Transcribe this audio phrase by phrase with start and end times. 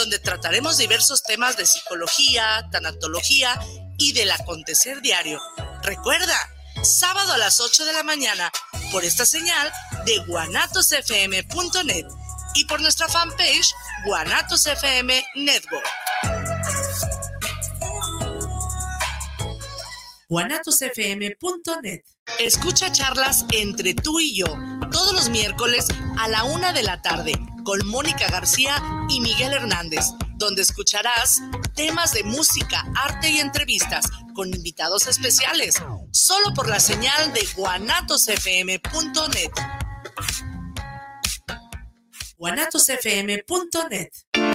[0.00, 3.60] donde trataremos diversos temas de psicología, tanatología
[3.98, 5.38] y del acontecer diario.
[5.82, 6.36] Recuerda,
[6.82, 8.50] sábado a las 8 de la mañana,
[8.92, 9.70] por esta señal
[10.06, 12.06] de guanatosfm.net
[12.54, 13.74] y por nuestra fanpage
[14.06, 15.86] Guanatos FM Network.
[20.30, 22.04] guanatosfm.net.
[22.38, 24.46] Escucha charlas entre tú y yo
[24.90, 25.88] todos los miércoles
[26.18, 27.32] a la una de la tarde
[27.64, 30.04] con Mónica García y Miguel Hernández,
[30.36, 31.40] donde escucharás
[31.74, 35.74] temas de música, arte y entrevistas con invitados especiales,
[36.12, 39.52] solo por la señal de guanatosfm.net
[42.40, 44.08] guanatosfm.net.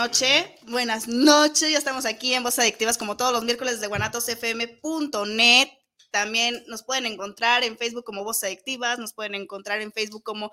[0.00, 0.56] noche.
[0.62, 5.68] Buenas noches, ya estamos aquí en Voz Adictivas como todos los miércoles de guanatosfm.net.
[6.10, 10.52] También nos pueden encontrar en Facebook como Voz Adictivas, nos pueden encontrar en Facebook como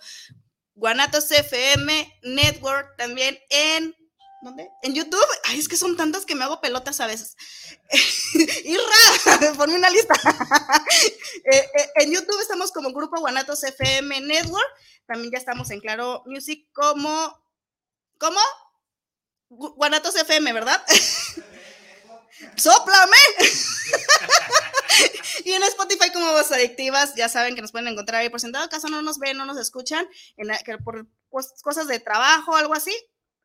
[0.75, 3.95] Guanatos FM Network, también en
[4.41, 4.69] ¿Dónde?
[4.81, 5.25] En YouTube.
[5.45, 7.37] Ay, es que son tantas que me hago pelotas a veces.
[8.65, 10.13] Irra, ponme una lista.
[11.49, 14.67] Eh, eh, en YouTube estamos como Grupo Guanatos FM Network.
[15.05, 17.41] También ya estamos en Claro Music como.
[18.17, 18.39] ¿Cómo?
[19.49, 20.81] Guanatos FM, ¿verdad?
[22.55, 23.17] ¡Sóplame!
[25.45, 28.67] y en Spotify como Voz Adictivas, ya saben que nos pueden encontrar ahí por sentado
[28.69, 30.49] caso no nos ven, no nos escuchan, en
[30.83, 31.07] por
[31.61, 32.95] cosas de trabajo o algo así,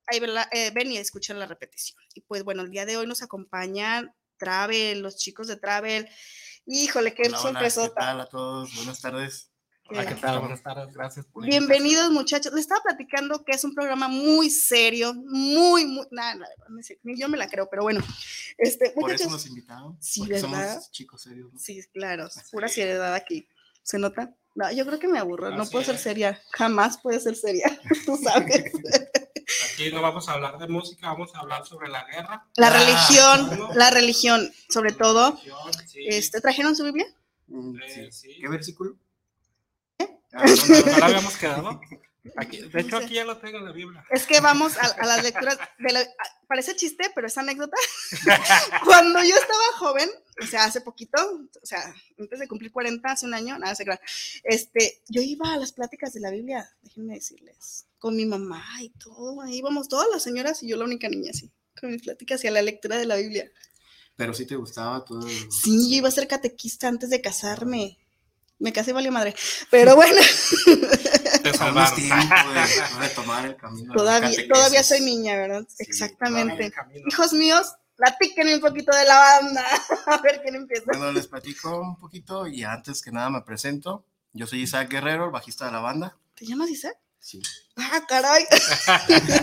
[0.07, 0.21] ahí
[0.53, 2.03] eh, ven y escuchan la repetición.
[2.15, 6.09] Y pues bueno, el día de hoy nos acompañan Travel, los chicos de Travel.
[6.67, 7.89] Híjole, qué sorpresa.
[7.89, 8.75] ¿Qué tal a todos?
[8.75, 9.52] Buenas tardes.
[9.93, 10.39] Hola, ¿qué tal?
[10.39, 11.27] Buenas tardes, gracias.
[11.27, 12.51] Por Bienvenidos, muchachos.
[12.55, 16.49] Les estaba platicando que es un programa muy serio, muy, muy, nada,
[17.03, 18.01] yo me la creo, pero bueno.
[18.57, 19.99] Este, por eso nos invitaron.
[20.01, 20.77] Sí, ¿verdad?
[20.77, 21.51] Somos chicos serios.
[21.59, 23.47] Sí, claro, pura seriedad aquí.
[23.83, 24.35] ¿Se nota?
[24.55, 28.17] No, yo creo que me aburro, no puedo ser seria, jamás puede ser seria, tú
[28.17, 28.73] sabes.
[29.75, 32.49] Aquí no vamos a hablar de música, vamos a hablar sobre la guerra.
[32.57, 35.39] La ah, religión, la religión, sobre todo.
[35.95, 37.07] este, ¿Trajeron su Biblia?
[37.49, 38.39] Mm, eh, sí.
[38.41, 38.97] ¿Qué versículo?
[40.33, 40.45] No, no,
[41.05, 41.81] habíamos quedado.
[42.23, 44.05] de hecho, aquí ya lo tengo en la Biblia.
[44.11, 45.59] Es que vamos a, las lecturas.
[45.79, 46.05] De la,
[46.47, 47.77] parece chiste, pero es anécdota.
[48.85, 50.09] Cuando yo estaba joven,
[50.43, 51.21] o sea, hace poquito,
[51.63, 53.85] o sea, antes de cumplir 40, hace un año, nada, se
[54.45, 58.91] este, yo iba a las pláticas de la Biblia, déjenme decirles con mi mamá y
[58.91, 59.41] todo.
[59.43, 62.49] Ahí íbamos todas las señoras y yo la única niña así, con mis pláticas y
[62.49, 63.51] a la lectura de la Biblia.
[64.17, 65.23] Pero sí te gustaba todo.
[65.23, 67.99] Sí, yo iba a ser catequista antes de casarme.
[68.63, 69.35] Me casé valió madre.
[69.71, 70.23] Pero bueno.
[71.43, 73.93] Te tiempo de retomar el camino.
[73.93, 75.67] Todavía, todavía soy niña, ¿verdad?
[75.81, 76.73] Exactamente.
[77.09, 79.67] Hijos míos, platíquenme un poquito de la banda.
[80.07, 80.85] a ver quién empieza.
[80.87, 84.05] Bueno, les platico un poquito y antes que nada me presento.
[84.33, 86.17] Yo soy Isaac Guerrero, el bajista de la banda.
[86.37, 86.97] ¿Te llamas Isaac?
[87.19, 87.43] Sí.
[87.77, 88.45] Ah, caray.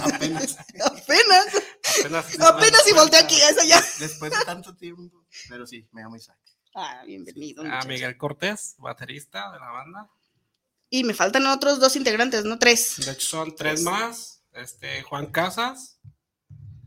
[0.01, 0.57] apenas.
[0.85, 1.47] apenas.
[2.05, 2.39] Apenas.
[2.39, 3.83] Apenas y volteé aquí, eso ya.
[3.99, 5.25] Después de tanto tiempo.
[5.49, 6.37] Pero sí, me llamo Isaac.
[6.75, 7.63] Ah, bienvenido.
[7.65, 10.09] Ah, Miguel Cortés, baterista de la banda.
[10.89, 13.03] Y me faltan otros dos integrantes, no tres.
[13.05, 14.43] De hecho, son tres más.
[14.53, 15.99] Este, Juan Casas,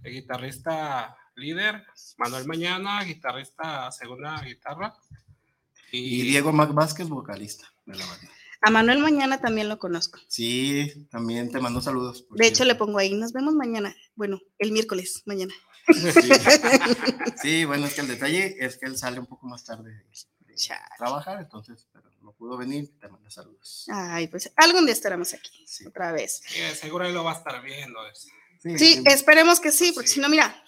[0.02, 1.84] el guitarrista líder.
[2.18, 4.96] Manuel Mañana, guitarrista segunda guitarra.
[5.90, 8.30] Y, y Diego Mac Vázquez, vocalista de la banda.
[8.62, 10.20] A Manuel mañana también lo conozco.
[10.28, 12.26] Sí, también te mando saludos.
[12.30, 13.94] De hecho, le pongo ahí, nos vemos mañana.
[14.14, 15.52] Bueno, el miércoles, mañana.
[17.42, 17.64] Sí.
[17.64, 20.56] bueno, es que el detalle es que él sale un poco más tarde de
[20.96, 23.86] trabajar, entonces, pero no pudo venir, te mando saludos.
[23.90, 26.40] Ay, pues algún día estaremos aquí, otra vez.
[26.46, 27.98] Sí, seguro él lo va a estar viendo.
[28.76, 30.64] Sí, esperemos que sí, porque si no, mira,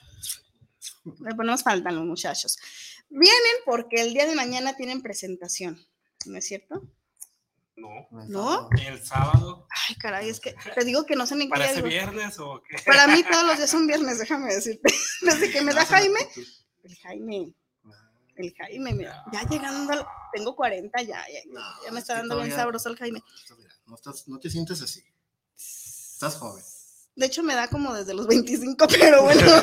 [1.04, 2.58] le ponemos falta los muchachos.
[3.08, 5.80] Vienen porque el día de mañana tienen presentación,
[6.26, 6.82] ¿no es cierto?
[7.76, 8.06] No.
[8.28, 8.68] ¿No?
[8.78, 9.66] El sábado.
[9.88, 11.50] Ay, caray, es que te digo que no sé ni qué.
[11.50, 12.76] ¿Parece viernes o qué?
[12.86, 14.94] Para mí todos los días son viernes, déjame decirte.
[15.22, 16.20] Desde que me da Jaime,
[16.84, 17.52] el Jaime,
[18.36, 22.96] el Jaime, mira, ya llegando, tengo 40 ya, ya, me está dando bien sabroso el
[22.96, 23.22] Jaime.
[23.86, 25.02] No, estás, no te sientes así.
[25.56, 26.62] Estás joven.
[27.16, 29.40] De hecho, me da como desde los 25, pero bueno,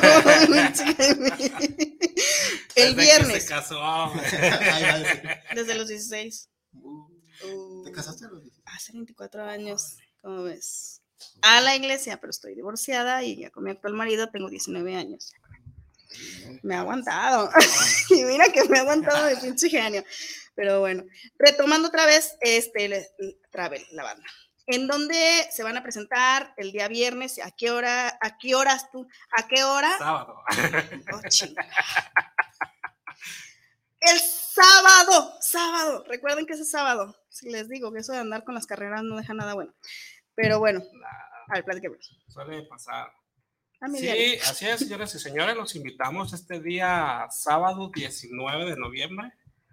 [2.76, 3.42] el viernes.
[3.42, 3.80] se casó.
[5.54, 6.48] desde los 16.
[7.84, 11.00] ¿Te casaste a los Hace 24 años, ¿cómo ves?
[11.42, 15.32] A la iglesia, pero estoy divorciada y ya con mi actual marido tengo 19 años.
[16.62, 17.50] Me ha aguantado.
[18.10, 20.04] y mira que me ha aguantado de pinche genio.
[20.54, 21.04] Pero bueno,
[21.38, 23.08] retomando otra vez, este,
[23.50, 24.26] Travel, la banda.
[24.66, 27.40] ¿En dónde se van a presentar el día viernes?
[27.42, 28.18] ¿A qué hora?
[28.20, 29.08] ¿A qué horas tú?
[29.36, 29.98] ¿A qué hora?
[29.98, 30.36] Sábado.
[31.12, 31.20] Oh,
[34.02, 34.20] el
[34.54, 36.04] sábado, sábado.
[36.08, 37.16] Recuerden que es sábado.
[37.28, 39.72] Si les digo que eso de andar con las carreras no deja nada bueno.
[40.34, 40.82] Pero bueno,
[41.48, 42.16] a ver, platíquenos.
[42.28, 43.12] Suele pasar.
[43.96, 45.56] Sí, así es, señoras y señores.
[45.56, 49.32] Los invitamos este día sábado 19 de noviembre.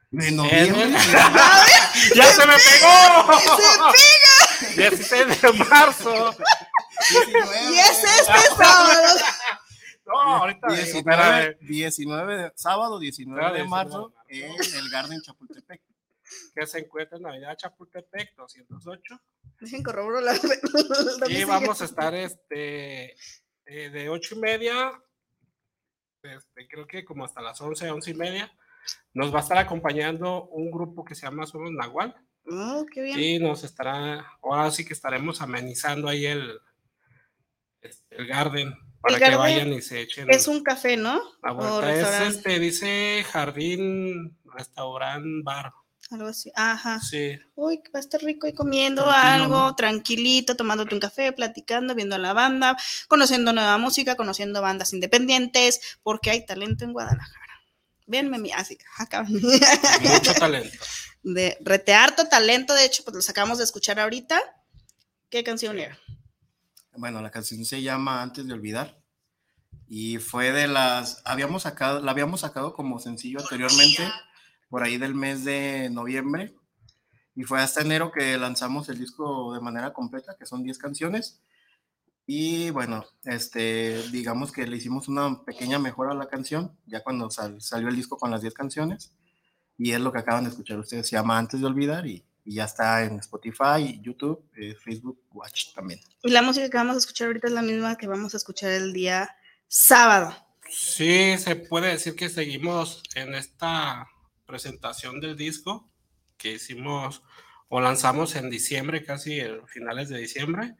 [0.09, 0.89] ¿De noviembre?
[2.15, 3.39] ¡Ya se me pegó!
[3.39, 4.39] ¡Se pega!
[4.89, 6.35] 16 de marzo.
[7.71, 9.15] y es este sábado.
[10.09, 15.81] No, ahorita 19, 19 sábado 19 de marzo en el Garden Chapultepec.
[16.55, 19.21] Que se encuentra en Navidad Chapultepec 208.
[19.59, 20.33] Dejen corroboro la.
[21.29, 23.15] y vamos a estar este
[23.65, 24.91] eh, de 8 y media,
[26.23, 28.51] este, creo que como hasta las 11, 11 y media.
[29.13, 32.15] Nos va a estar acompañando un grupo que se llama Somos Nahual.
[32.47, 33.19] Oh, qué bien.
[33.19, 36.59] Y nos estará, ahora sí que estaremos amenizando ahí el,
[37.81, 40.29] este, el garden para que vayan y se echen.
[40.29, 41.21] Es un café, ¿no?
[41.43, 41.93] la vuelta.
[41.93, 42.37] Es restaurante.
[42.37, 45.73] este, dice jardín, restaurant, bar.
[46.11, 46.51] Algo así.
[46.55, 46.99] Ajá.
[46.99, 47.37] Sí.
[47.55, 49.75] Uy, va a estar rico y comiendo Tranquilo, algo, ¿no?
[49.75, 52.75] tranquilito, tomándote un café, platicando, viendo a la banda,
[53.07, 57.61] conociendo nueva música, conociendo bandas independientes, porque hay talento en Guadalajara.
[58.07, 59.21] Véanme mi así, acá.
[59.23, 60.77] Mucho talento.
[61.23, 64.41] de retearto talento, de hecho, pues lo sacamos de escuchar ahorita.
[65.29, 65.99] ¿Qué canción era?
[66.99, 69.01] Bueno, la canción se llama Antes de Olvidar.
[69.87, 71.21] Y fue de las.
[71.25, 74.03] Habíamos sacado, la habíamos sacado como sencillo anteriormente,
[74.69, 76.53] por ahí del mes de noviembre.
[77.35, 81.41] Y fue hasta enero que lanzamos el disco de manera completa, que son 10 canciones.
[82.25, 87.29] Y bueno, este, digamos que le hicimos una pequeña mejora a la canción, ya cuando
[87.31, 89.15] sal- salió el disco con las 10 canciones.
[89.77, 92.55] Y es lo que acaban de escuchar ustedes, se llama Antes de Olvidar y, y
[92.55, 95.99] ya está en Spotify, YouTube, eh, Facebook, Watch también.
[96.23, 98.71] Y la música que vamos a escuchar ahorita es la misma que vamos a escuchar
[98.71, 99.29] el día
[99.67, 100.35] sábado.
[100.67, 104.07] Sí, se puede decir que seguimos en esta
[104.47, 105.91] presentación del disco
[106.37, 107.21] que hicimos
[107.67, 110.75] o lanzamos en diciembre, casi a finales de diciembre.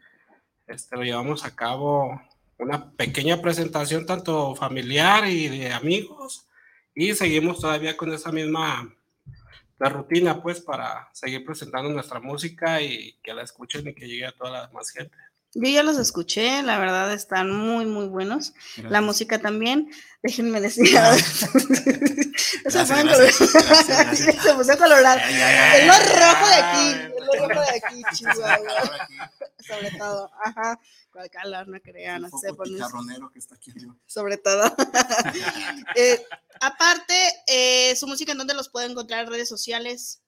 [0.66, 2.20] Este, lo llevamos a cabo
[2.58, 6.48] una pequeña presentación tanto familiar y de amigos
[6.96, 8.92] y seguimos todavía con esa misma
[9.80, 14.26] la rutina pues para seguir presentando nuestra música y que la escuchen y que llegue
[14.26, 15.16] a toda la demás gente.
[15.56, 18.54] Yo ya los escuché, la verdad están muy, muy buenos.
[18.90, 19.90] La música también,
[20.22, 20.86] déjenme decir.
[20.96, 21.50] se, Gracias,
[22.92, 24.44] pueden gracias, colorar- gracias, gracias.
[24.44, 24.78] se puso
[25.76, 28.58] Es lo ay, rojo de aquí, ay, es lo rojo de aquí, Chihuahua.
[29.02, 30.80] aquí, Sobre todo, ajá.
[31.12, 32.24] Cual calor, no crean,
[33.34, 33.96] que está aquí arriba.
[34.06, 34.64] Sobre todo.
[35.96, 36.24] Eh,
[36.62, 37.14] aparte,
[37.48, 39.28] eh, su música, ¿en dónde los pueden encontrar?
[39.28, 40.22] Redes sociales.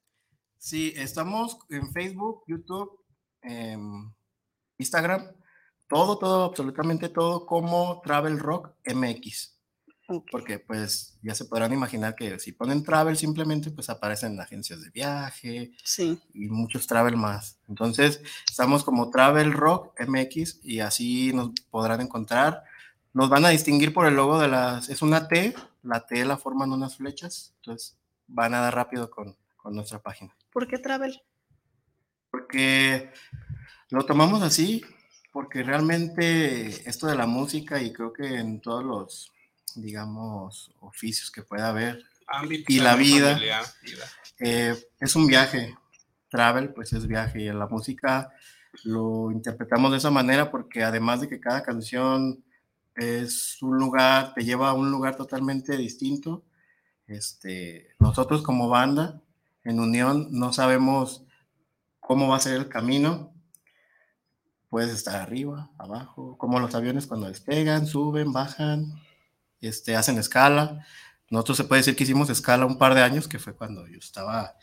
[0.58, 3.00] Sí, estamos en Facebook, YouTube,
[3.42, 4.12] em,
[4.78, 5.32] Instagram,
[5.88, 9.58] todo, todo, absolutamente todo como Travel Rock MX.
[10.30, 14.90] Porque pues ya se podrán imaginar que si ponen travel simplemente pues aparecen agencias de
[14.90, 16.20] viaje Sí.
[16.34, 17.58] y muchos travel más.
[17.68, 22.64] Entonces estamos como Travel Rock MX y así nos podrán encontrar.
[23.14, 26.36] Nos van a distinguir por el logo de las, es una T, la T la
[26.36, 30.34] forman unas flechas, entonces van a dar rápido con, con nuestra página.
[30.52, 31.20] ¿Por qué Travel?
[32.30, 33.10] Porque
[33.90, 34.82] lo tomamos así,
[35.32, 39.31] porque realmente esto de la música y creo que en todos los,
[39.76, 43.32] digamos, oficios que pueda haber, Ámbito Y la vida.
[43.34, 44.04] familiar, vida.
[44.38, 45.76] eh, es un viaje.
[46.28, 47.42] Travel, pues es viaje.
[47.42, 48.32] Y en la música
[48.84, 52.42] lo interpretamos de esa manera porque además de que cada canción
[52.94, 56.44] es un lugar, te lleva a un lugar totalmente distinto,
[57.06, 59.20] este, nosotros como banda,
[59.64, 61.24] en unión, no sabemos
[62.00, 63.32] cómo va a ser el camino.
[64.68, 68.94] Puedes estar arriba, abajo, como los aviones cuando despegan, suben, bajan,
[69.62, 70.86] este, hacen escala.
[71.30, 73.98] Nosotros se puede decir que hicimos escala un par de años, que fue cuando yo
[73.98, 74.54] estaba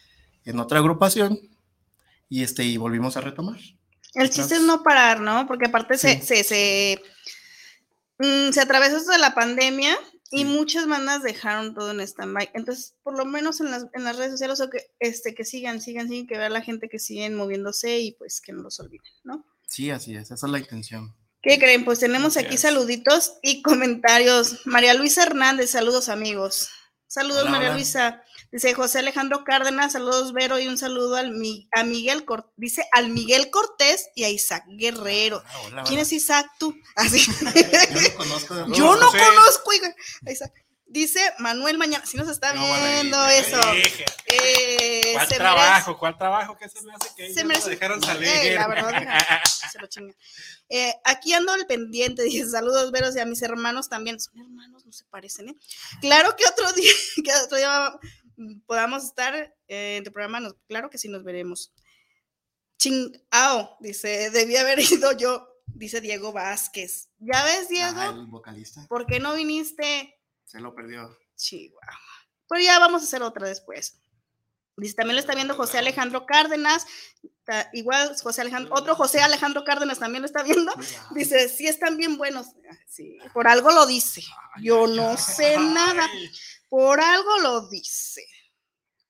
[0.45, 1.39] en otra agrupación,
[2.29, 3.59] y, este, y volvimos a retomar.
[4.13, 5.47] El chiste es no parar, ¿no?
[5.47, 6.25] Porque aparte se, Sí.
[6.25, 7.01] se, se,
[8.19, 9.95] mm, se atravesó esto de la pandemia
[10.31, 10.45] y Sí.
[10.45, 12.51] muchas bandas dejaron todo en stand-by.
[12.53, 15.81] Entonces, por lo menos en las, en las redes sociales, o que, este, que sigan,
[15.81, 19.11] sigan, sigan, que vea la gente que siguen moviéndose y pues que no los olviden,
[19.23, 19.45] ¿no?
[19.67, 21.15] Sí, así es, esa es la intención.
[21.41, 21.85] ¿Qué creen?
[21.85, 24.65] Pues tenemos aquí saluditos y comentarios.
[24.65, 26.69] María Luisa Hernández, saludos amigos.
[27.07, 27.77] Saludos, Hola, María hola.
[27.77, 28.23] Luisa.
[28.51, 32.83] Dice José Alejandro Cárdenas, saludos Vero y un saludo al, Mi- a Miguel Cor- dice
[32.93, 35.43] al Miguel Cortés y a Isaac Guerrero.
[35.45, 36.75] Ah, hola, ¿Quién es Isaac tú?
[36.95, 37.19] Así.
[37.25, 39.71] Yo lo conozco de Yo no conozco.
[40.25, 40.51] a Isaac.
[40.91, 43.59] Dice Manuel Mañana, si nos está No, viendo eso.
[44.25, 45.97] Eh, ¿Cuál se trabajo?
[45.99, 46.57] ¿Cuál trabajo?
[46.57, 48.53] ¿Qué se me hace que Se merece- lo dejaron Eh, salir?
[48.55, 49.19] la verdad,
[49.71, 50.15] se lo chinga.
[50.67, 54.19] Eh, aquí ando al pendiente, dice saludos veros y a mis hermanos también.
[54.19, 55.55] Son hermanos, no se parecen, ¿eh?
[56.01, 56.91] Claro que otro día,
[57.23, 57.91] que otro día
[58.65, 59.35] podamos estar
[59.67, 61.71] eh, en tu programa, nos- claro que sí nos veremos.
[62.77, 67.09] Chingao, dice, debí haber ido yo, dice Diego Vázquez.
[67.19, 67.99] ¿Ya ves, Diego?
[67.99, 70.15] Ah, el vocalista ¿Por qué no viniste?
[70.49, 71.15] Se lo perdió.
[71.35, 71.99] Chihuahua.
[72.49, 74.01] Pero ya vamos a hacer otra después.
[74.77, 76.87] Dice, también lo está viendo José Alejandro Cárdenas.
[77.73, 80.73] igual José Alejandro, otro José Alejandro Cárdenas también lo está viendo.
[81.13, 82.47] Dice, sí están bien buenos.
[82.69, 84.23] Ah, Sí, por algo lo dice.
[84.61, 86.09] Yo no sé nada.
[86.67, 88.25] Por algo lo dice.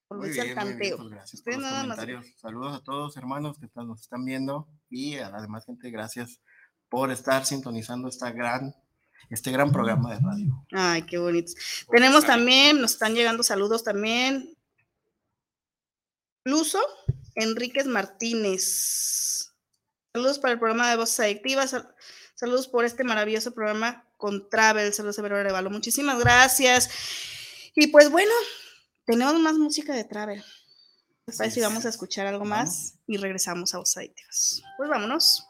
[0.07, 2.25] Por dice el bien, gracias por los comentarios.
[2.35, 6.41] Saludos a todos hermanos que nos están viendo y a la demás gente, gracias
[6.89, 8.73] por estar sintonizando esta gran,
[9.29, 10.65] este gran programa de radio.
[10.71, 11.55] Ay, qué bonitos.
[11.91, 14.55] Tenemos también, nos están llegando saludos también.
[16.43, 16.79] Luso,
[17.35, 19.53] Enríquez Martínez.
[20.13, 21.75] Saludos para el programa de Voces Adictivas.
[22.33, 24.93] Saludos por este maravilloso programa con Travel.
[24.93, 25.69] Saludos a Vero Arevalo.
[25.69, 26.89] Muchísimas gracias.
[27.75, 28.33] Y pues bueno,
[29.05, 30.43] tenemos más música de Travel.
[31.37, 34.63] Parece si vamos a escuchar algo más y regresamos a Voces Adictivas.
[34.77, 35.45] Pues vámonos.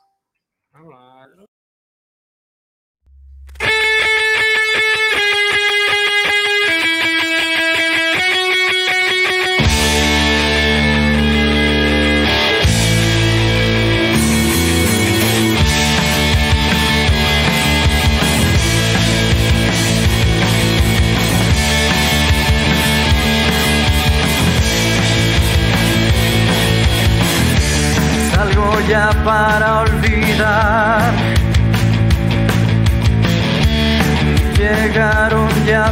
[28.90, 31.14] Ya para olvidar.
[34.58, 35.86] Llegaron ya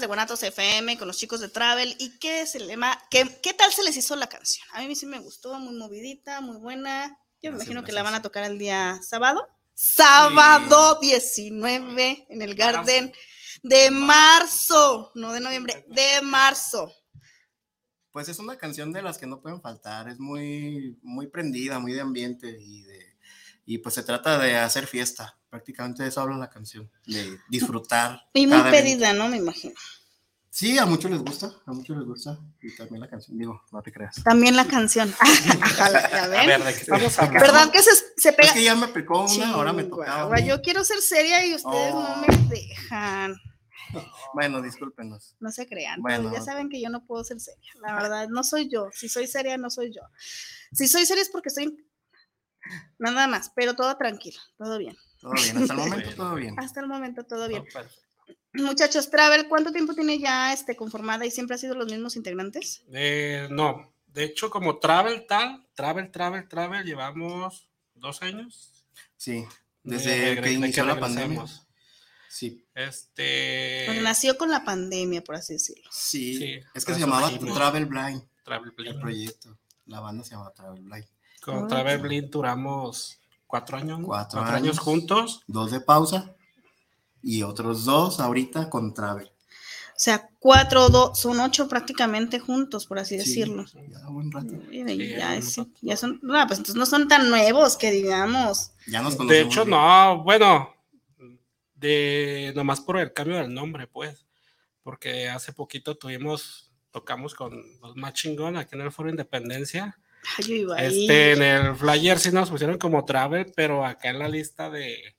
[0.00, 1.96] de Guanatos FM con los chicos de Travel.
[1.98, 2.98] ¿Y qué es el lema?
[3.10, 4.66] ¿Qué, qué tal se les hizo la canción?
[4.72, 7.18] A mí sí me gustó, muy movidita, muy buena.
[7.40, 9.46] Yo me Gracias, imagino que la van a tocar el día sábado.
[9.74, 13.12] Sábado 19 en el Garden
[13.62, 16.92] de marzo, no de noviembre, de marzo.
[18.10, 21.92] Pues es una canción de las que no pueden faltar, es muy, muy prendida, muy
[21.92, 23.16] de ambiente y, de,
[23.66, 28.22] y pues se trata de hacer fiesta, prácticamente de eso habla la canción, de disfrutar.
[28.34, 28.76] Y muy evento.
[28.78, 29.28] pedida, ¿no?
[29.28, 29.74] Me imagino.
[30.50, 33.80] Sí, a muchos les gusta, a muchos les gusta y también la canción, digo, no
[33.80, 34.16] te creas.
[34.24, 35.14] También la canción.
[35.62, 37.40] Ojalá, ¿ya A ver, ¿de qué estamos hablando?
[37.46, 38.48] ¿Verdad que se, se pega?
[38.48, 40.36] Es que ya me aplicó una, ahora me Chihuahua, tocaba.
[40.36, 40.48] a mí.
[40.48, 42.16] Yo quiero ser seria y ustedes no Oh.
[42.26, 43.36] me dejan.
[44.34, 45.34] Bueno, discúlpenos.
[45.40, 46.02] No se crean.
[46.02, 46.24] Bueno.
[46.28, 47.72] pero ya saben que yo no puedo ser seria.
[47.80, 48.88] La verdad, no soy yo.
[48.92, 50.02] Si soy seria, no soy yo.
[50.72, 51.74] Si soy seria es porque soy.
[52.98, 54.96] Nada más, pero todo tranquilo, todo bien.
[55.20, 56.54] Todo bien, hasta el momento todo bien.
[56.58, 57.64] Hasta el momento, todo bien.
[58.52, 58.64] No.
[58.68, 62.82] Muchachos, Travel, ¿cuánto tiempo tiene ya este conformada y siempre ha sido los mismos integrantes?
[62.92, 68.72] Eh, no, de hecho, como Travel tal, Travel, Travel, Travel, llevamos dos años.
[69.16, 69.44] Sí,
[69.82, 71.44] de desde que de inició la pandemia.
[72.28, 73.84] Sí, Este.
[73.86, 75.88] Porque nació con la pandemia, por así decirlo.
[75.92, 77.30] sí, Sí, es que se llamaba.
[77.30, 79.00] Travel Blind, Travel el Blind.
[79.00, 79.58] proyecto.
[79.86, 81.06] La banda se llama Travel Blind.
[81.40, 82.02] Con Ah, Travel ok.
[82.02, 83.98] Blind duramos cuatro años.
[83.98, 84.06] ¿no?
[84.06, 84.52] Cuatro años.
[84.54, 84.78] años.
[84.78, 85.42] juntos.
[85.48, 86.36] Dos de pausa
[87.22, 89.26] y otros dos ahorita con Travel.
[89.26, 93.64] O sea, cuatro, dos, son ocho prácticamente juntos, por así Sí, decirlo.
[93.90, 94.52] Ya, buen rato.
[94.70, 95.70] Mira, Sí, ya, un sí, rato.
[95.82, 98.70] ya son, no, pues entonces no son tan nuevos que digamos.
[98.86, 99.52] Ya nos De conocemos.
[99.52, 99.76] hecho, bien.
[99.76, 100.72] no, bueno,
[101.74, 104.24] de nomás por el cambio del nombre, pues,
[104.84, 109.98] porque hace poquito tuvimos, tocamos con los más chingón aquí en el Foro Independencia.
[110.36, 111.02] Ay, yo iba ahí.
[111.02, 115.16] Este, en el flyer sí nos pusieron como Travel, pero acá en la lista de,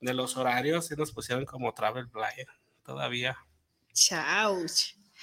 [0.00, 2.48] de los horarios sí nos pusieron como Travel Blind
[2.84, 3.36] todavía.
[3.92, 4.58] Chao.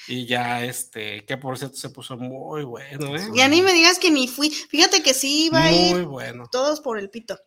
[0.08, 3.30] Y ya, este, que por cierto se puso muy bueno, ¿eh?
[3.34, 4.50] Ya ni me digas que ni fui.
[4.50, 6.48] Fíjate que sí iba a ir Muy bueno.
[6.52, 7.40] todos por el pito.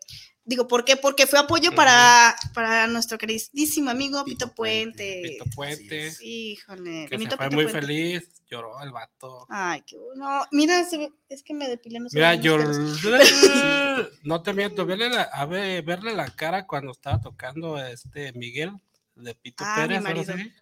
[0.49, 0.97] Digo, ¿por qué?
[0.97, 5.21] Porque fue apoyo para, para nuestro queridísimo amigo Pito, Pito Puente.
[5.25, 6.23] Pito Puente, es.
[6.23, 7.81] Híjole, que se Benito fue Pito muy Puente.
[7.81, 9.47] feliz, lloró el vato.
[9.51, 10.47] Ay, qué bueno.
[10.53, 11.99] Mira, se es que me depilé.
[11.99, 13.03] No Mira, yo los
[14.23, 18.71] no te miento, verle la, a ver, verle la cara cuando estaba tocando este Miguel
[19.17, 20.37] de Pito Ah, mi Pérez, ¿ahora marido.
[20.37, 20.53] sí?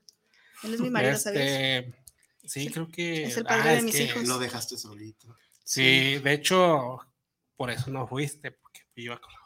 [0.63, 1.45] Él es mi marido, ¿sabías?
[1.47, 1.93] Este,
[2.47, 4.27] sí, Sí, creo que es el padre de mis hijos.
[4.27, 5.37] Lo dejaste solito.
[5.63, 7.01] Sí, de hecho,
[7.57, 9.39] por eso no fuiste, porque iba con la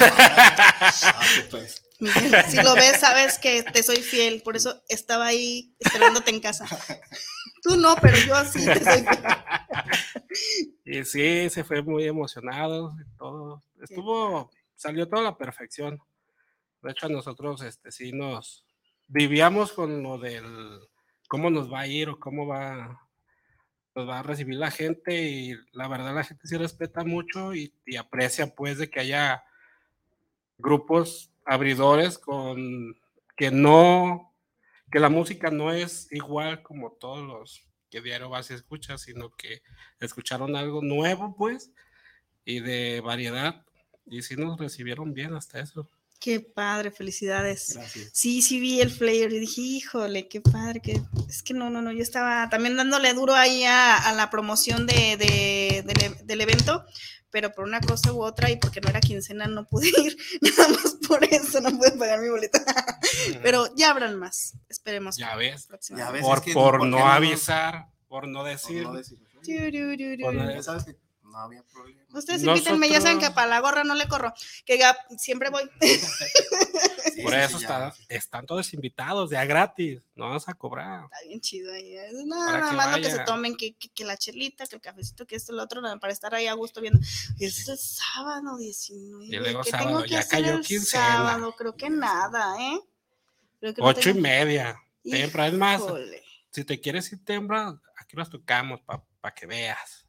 [0.00, 1.82] Ah, pues.
[2.00, 4.42] Miguel, si lo ves, sabes que te soy fiel.
[4.42, 6.66] Por eso estaba ahí esperándote en casa.
[7.62, 9.18] Tú no, pero yo sí te soy fiel.
[10.84, 13.62] Y sí, se fue muy emocionado y todo.
[13.80, 16.00] Estuvo, salió toda la perfección.
[16.82, 18.66] De hecho, a nosotros, este, sí nos
[19.06, 20.80] vivíamos con lo del
[21.28, 23.00] cómo nos va a ir o cómo va,
[23.94, 27.74] nos va a recibir la gente y la verdad la gente sí respeta mucho y,
[27.84, 29.44] y aprecia pues de que haya
[30.58, 32.96] grupos abridores con
[33.36, 34.32] que no,
[34.90, 39.36] que la música no es igual como todos los que diario vas y escuchas, sino
[39.36, 39.62] que
[40.00, 41.72] escucharon algo nuevo, pues,
[42.44, 43.66] y de variedad,
[44.06, 45.90] y sí nos recibieron bien hasta eso.
[46.22, 47.72] Qué padre, felicidades.
[47.74, 48.10] Gracias.
[48.12, 51.82] Sí, sí vi el flyer y dije, híjole, qué padre, que es que no, no,
[51.82, 56.84] no, yo estaba también dándole duro ahí a, a la promoción de, e- del evento,
[57.30, 60.68] pero por una cosa u otra y porque no era quincena no pude ir, nada
[60.68, 62.62] más por eso no pude pagar mi boleta,
[63.42, 65.16] pero ya habrán más, esperemos.
[65.16, 65.66] ya ves.
[65.90, 67.06] Ya ves, por, es que por ¿por qué no no?
[67.08, 68.84] avisar, por no Por decir.
[68.84, 70.96] Por no- Ya sabes que
[71.32, 72.02] no había problema.
[72.12, 74.32] Ustedes invítenme, ya saben que para la gorra no le corro,
[74.64, 75.68] que ya siempre voy.
[77.14, 78.04] Sí, por eso sí, está- ya.
[78.16, 81.04] están todos invitados, ya gratis, no vas a cobrar.
[81.04, 81.94] Está bien chido ahí.
[81.94, 84.80] es Para Nada más lo que se tomen, que, que, que la chelita, que el
[84.80, 86.98] cafecito, que esto, lo otro, para estar ahí a gusto viendo.
[87.38, 89.26] Y es el sábado 19.
[89.26, 91.04] Y luego ¿Qué sábado, tengo que ya hacer cayó el quincena.
[91.06, 91.54] sábado?
[91.54, 92.80] Creo que nada, ¿eh?
[93.60, 96.22] Creo que no Ocho y tengo- media, temprano, es más, Híjole.
[96.50, 98.80] si te quieres ir temprano, aquí nos tocamos
[99.20, 100.06] para que veas.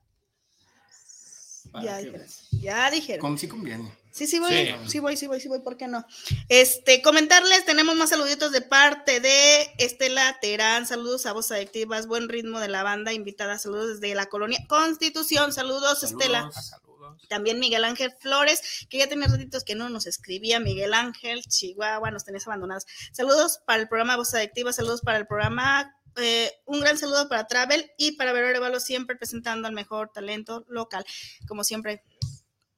[1.81, 2.19] Ya dijeron.
[2.19, 2.47] veas.
[2.51, 3.21] Ya dijeron.
[3.21, 3.91] Con sí conviene.
[4.11, 4.75] Sí, sí voy, sí.
[4.87, 4.99] Sí.
[4.99, 6.05] voy, sí voy, sí voy, ¿por qué no?
[6.47, 12.29] Este, comentarles, tenemos más saluditos de parte de Estela Terán, saludos a Voz Adictivas, buen
[12.29, 16.41] ritmo de la banda, invitada, saludos desde la colonia Constitución, saludos, Estela.
[16.41, 16.67] Saludos.
[16.67, 17.27] Saludos.
[17.27, 20.59] También Miguel Ángel Flores, que ya tenía ratitos que no nos escribía.
[20.59, 22.85] Miguel Ángel, Chihuahua, nos tenías abandonados.
[23.11, 25.95] Saludos para el programa Voz Adictiva, saludos para el programa.
[26.17, 30.65] Eh, un gran saludo para Travel y para Vero Arevalo, siempre presentando al mejor talento
[30.69, 31.05] local.
[31.47, 32.03] Como siempre,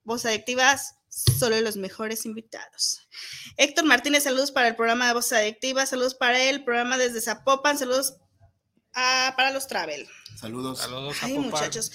[0.04, 3.02] Voz Adictivas, solo los mejores invitados.
[3.58, 7.78] Héctor Martínez, saludos para el programa de Voz Adictiva, saludos para el programa desde Zapopan,
[7.78, 8.18] saludos
[8.94, 10.08] a- para los Travel.
[10.40, 10.80] Saludos.
[10.80, 11.92] Saludos Ay, muchachos.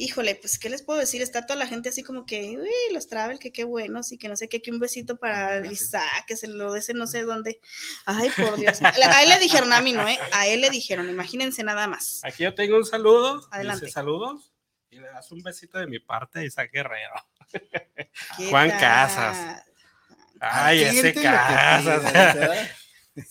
[0.00, 1.22] Híjole, pues, ¿qué les puedo decir?
[1.22, 4.28] Está toda la gente así como que, uy, los travel, que qué buenos, y que
[4.28, 7.60] no sé qué, que un besito para Isaac, que se lo dese no sé dónde.
[8.04, 8.78] Ay, por Dios.
[8.80, 10.16] A él le dijeron, a mí no, ¿eh?
[10.32, 12.20] A él le dijeron, imagínense nada más.
[12.22, 13.44] Aquí yo tengo un saludo.
[13.50, 13.86] Adelante.
[13.86, 14.52] Dice saludos.
[14.88, 17.14] Y le das un besito de mi parte a Isaac Guerrero.
[17.50, 18.10] ¿Qué
[18.50, 18.78] Juan tal?
[18.78, 19.64] Casas.
[20.38, 22.70] Ay, ese Casas.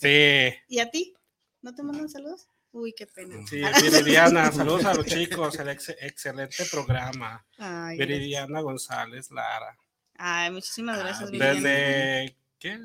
[0.02, 0.54] Sí.
[0.68, 1.16] ¿Y a ti?
[1.62, 2.50] ¿No te mandan saludos?
[2.72, 3.36] Uy, qué pena.
[3.48, 7.46] Sí, Viridiana, saludos a los chicos, el ex- excelente programa.
[7.58, 8.08] Ay, gracias.
[8.20, 9.78] Viridiana González Lara.
[10.18, 11.54] Ay, muchísimas Ah, gracias, Viviana.
[11.54, 12.80] Desde, ¿qué?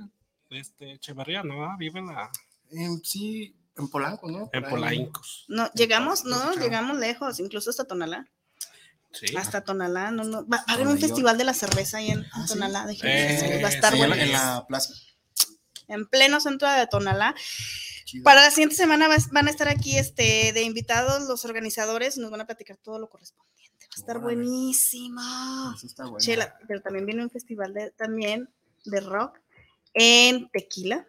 [0.51, 1.65] Este, Echeverría, ¿no?
[1.65, 2.31] Ah, Vive en, la,
[2.71, 4.51] En, sí, en Polanco, ¿no?
[4.53, 4.65] en.
[4.65, 5.45] Polaincos.
[5.49, 8.29] No, llegamos, no, llegamos lejos, incluso hasta Tonalá.
[9.13, 9.35] Sí.
[9.37, 10.47] Hasta Tonalá, no, no.
[10.47, 12.55] Va, va a haber un festival de la cerveza ahí en Ah, ¿sí?
[12.55, 14.15] Tonalá, déjenme Eh, va a estar sí, Sí, en, bueno.
[14.17, 14.95] la, en la plaza.
[15.89, 17.35] En pleno centro de Tonalá.
[18.13, 18.25] Chido.
[18.25, 22.43] Para la siguiente semana van a estar aquí este, de invitados los organizadores nos van
[22.43, 23.87] a platicar todo lo correspondiente.
[23.87, 24.37] Va a estar Órale.
[24.37, 25.23] buenísimo.
[25.75, 26.19] Eso está bueno.
[26.19, 28.53] Chela, pero también viene un festival de, también
[28.85, 29.39] de rock
[29.95, 31.07] en Tequila.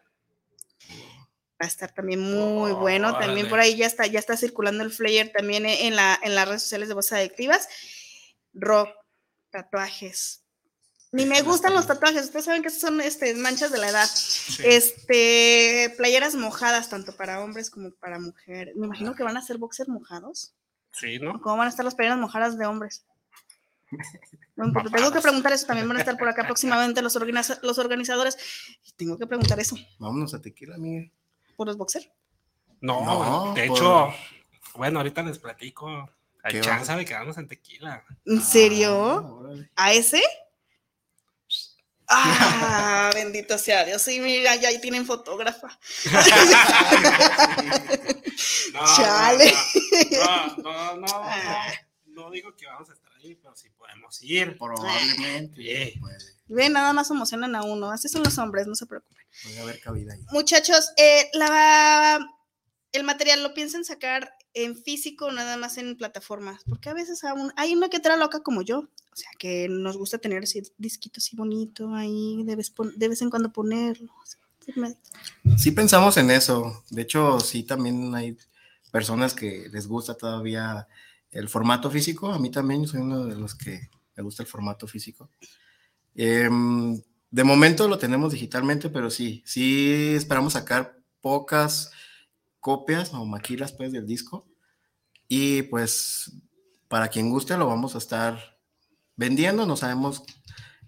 [0.89, 3.17] Va a estar también muy bueno.
[3.17, 6.47] También por ahí ya está, ya está circulando el flyer también en la, en las
[6.47, 7.67] redes sociales de Voces Adictivas.
[8.53, 8.89] Rock,
[9.49, 10.42] tatuajes.
[11.13, 12.25] Ni me gustan los tatuajes.
[12.25, 14.05] Ustedes saben que son este, manchas de la edad.
[14.07, 14.63] Sí.
[14.65, 18.75] Este, playeras mojadas, tanto para hombres como para mujeres.
[18.75, 20.53] Me imagino que van a ser boxers mojados.
[20.91, 21.39] Sí, ¿no?
[21.41, 23.05] ¿Cómo van a estar las playeras mojadas de hombres?
[24.55, 25.65] Bueno, porque tengo que preguntar eso.
[25.65, 28.37] También van a estar por acá próximamente los, organiza- los organizadores.
[28.85, 29.75] Y tengo que preguntar eso.
[29.97, 31.11] Vámonos a tequila, Miguel.
[31.55, 32.07] ¿Por los boxers?
[32.79, 34.13] No, No, de por- hecho,
[34.75, 35.89] bueno, ahorita les platico.
[36.43, 36.63] Hay ¿Qué va?
[36.65, 38.03] chance de quedarnos en tequila.
[38.25, 39.47] ¿En serio?
[39.75, 39.85] Ah.
[39.87, 40.21] ¿A ese?
[42.07, 44.01] Ah, bendito sea Dios.
[44.01, 45.77] Sí, mira, ya ahí tienen fotógrafa.
[48.73, 49.53] No, Chale.
[50.11, 51.67] No, no, no, no, Ah.
[52.07, 54.57] no, no digo que vamos a estar ahí, pero sí podemos ir.
[54.57, 55.93] Probablemente.
[56.47, 57.91] Ve, nada más emocionan a uno.
[57.91, 59.23] Así son los hombres, no se preocupen.
[59.43, 60.25] puede haber cabida ahí.
[60.31, 62.19] Muchachos, eh, la,
[62.91, 67.51] el material lo piensan sacar en físico nada más en plataformas, porque a veces aún
[67.55, 71.19] hay una que trae loca como yo, o sea, que nos gusta tener así disquito
[71.19, 74.11] así bonito ahí, de vez, de vez en cuando ponerlo.
[75.57, 76.83] Sí pensamos en eso.
[76.89, 78.37] De hecho, sí también hay
[78.91, 80.87] personas que les gusta todavía
[81.31, 82.31] el formato físico.
[82.31, 85.29] A mí también soy uno de los que me gusta el formato físico.
[86.15, 91.91] Em, de momento lo tenemos digitalmente, pero sí, sí esperamos sacar pocas
[92.63, 94.47] copias o maquilas pues del disco.
[95.27, 96.31] Y pues
[96.87, 98.57] para quien guste lo vamos a estar
[99.15, 99.65] vendiendo.
[99.67, 100.23] No sabemos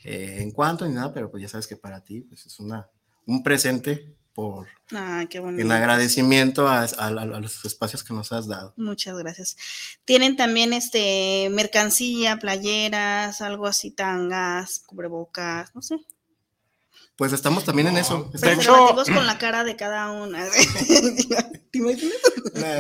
[0.04, 2.90] eh, en cuánto ni nada, pero pues ya sabes que para ti pues es una,
[3.28, 8.32] un presente por Ay, qué en agradecimiento a, a- a- a los espacios que nos
[8.34, 8.74] has dado.
[8.78, 9.56] Muchas gracias.
[10.04, 15.96] Tienen también este mercancía, playeras, algo así, tangas, cubrebocas, no sé.
[17.16, 18.30] Pues estamos también en eso.
[18.34, 20.44] de Estamos- hecho- con la cara de cada una.
[21.76, 22.16] ¿Te imaginas?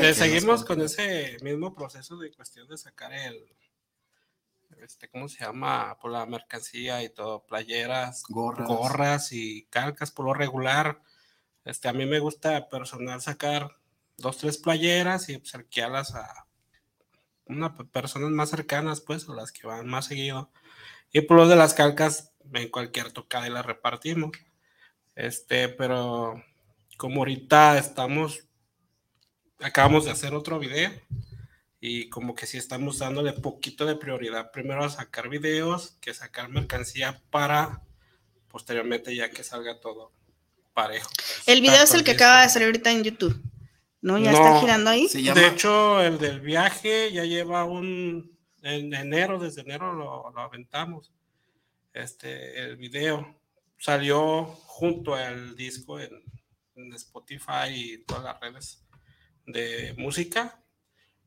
[0.01, 3.45] Le seguimos con ese mismo proceso de cuestión de sacar el,
[4.81, 5.97] este, ¿cómo se llama?
[6.01, 8.65] Por la mercancía y todo, playeras, Gorras.
[8.65, 11.01] gorras y calcas por lo regular.
[11.65, 13.75] Este, a mí me gusta personal sacar
[14.15, 16.47] dos, tres playeras y pues, arquearlas a
[17.47, 20.53] una personas más cercanas, pues, o las que van más seguido.
[21.11, 24.31] Y por lo de las calcas, en cualquier tocada y las repartimos.
[25.15, 26.41] Este, pero
[26.97, 28.47] como ahorita estamos,
[29.59, 30.91] acabamos de hacer otro video
[31.79, 36.49] y como que sí estamos dándole poquito de prioridad primero a sacar videos que sacar
[36.49, 37.81] mercancía para
[38.49, 40.11] posteriormente ya que salga todo
[40.73, 41.09] parejo.
[41.45, 43.41] El video es el que acaba de salir ahorita en YouTube.
[44.01, 44.17] ¿No?
[44.19, 44.37] Ya No.
[44.37, 45.07] está girando ahí.
[45.07, 48.37] De hecho, el del viaje ya lleva un.
[48.61, 51.11] En enero, desde enero lo, lo aventamos.
[51.93, 53.39] Este, el video
[53.77, 56.11] salió junto al disco en,
[56.75, 58.84] en Spotify y todas las redes
[59.45, 60.61] de música,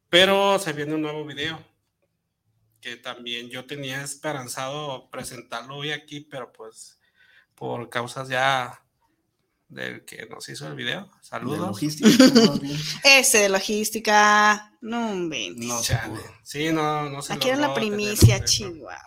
[0.09, 1.63] pero se viene un nuevo video
[2.81, 6.99] que también yo tenía esperanzado presentarlo hoy aquí, pero pues
[7.55, 8.83] por causas ya
[9.69, 11.03] del que nos hizo el video.
[11.03, 11.59] de Saludos.
[11.59, 12.09] logística,
[12.47, 12.77] más bien.
[13.05, 14.73] Ese de logística.
[14.81, 15.51] No, hombre.
[15.57, 16.09] No se Chale.
[16.21, 16.35] pudo.
[16.43, 18.45] Sí, no, no se Aquí era la primicia.
[18.45, 19.05] Chihuahua.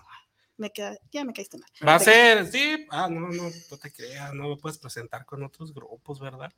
[0.58, 1.70] Me queda, ya me caíste mal.
[1.88, 2.86] Va a ser, sí.
[2.92, 6.54] Ah, no, no, no te creas, no me puedes presentar con otros grupos, ¿verdad?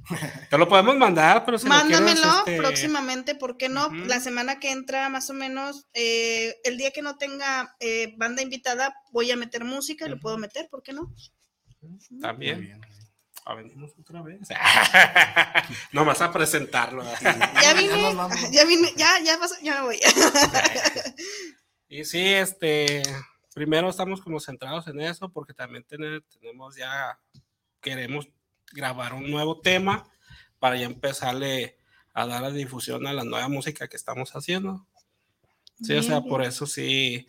[0.50, 3.88] Te lo podemos mandar, pero si lo quieres, Mándamelo este, próximamente, ¿por qué no?
[4.06, 8.42] La semana que entra, más o menos, eh, el día que no tenga eh, banda
[8.42, 11.12] invitada, voy a meter música y lo puedo meter, ¿por qué no?
[12.20, 12.60] También.
[12.60, 12.80] bien.
[13.44, 14.40] Ah, venimos otra vez.
[15.92, 17.04] no vas a presentarlo.
[17.62, 18.50] Ya vine, vamos.
[18.50, 20.00] ya vine, ya, ya pasó, ya me voy.
[21.88, 23.02] y sí, este,
[23.54, 27.18] primero estamos como centrados en eso porque también tener- tenemos ya,
[27.80, 28.28] queremos
[28.72, 30.08] grabar un nuevo tema
[30.58, 31.76] para ya empezarle
[32.12, 34.86] a dar la difusión a la nueva música que estamos haciendo.
[35.82, 37.26] Sí, o sea, por eso sí,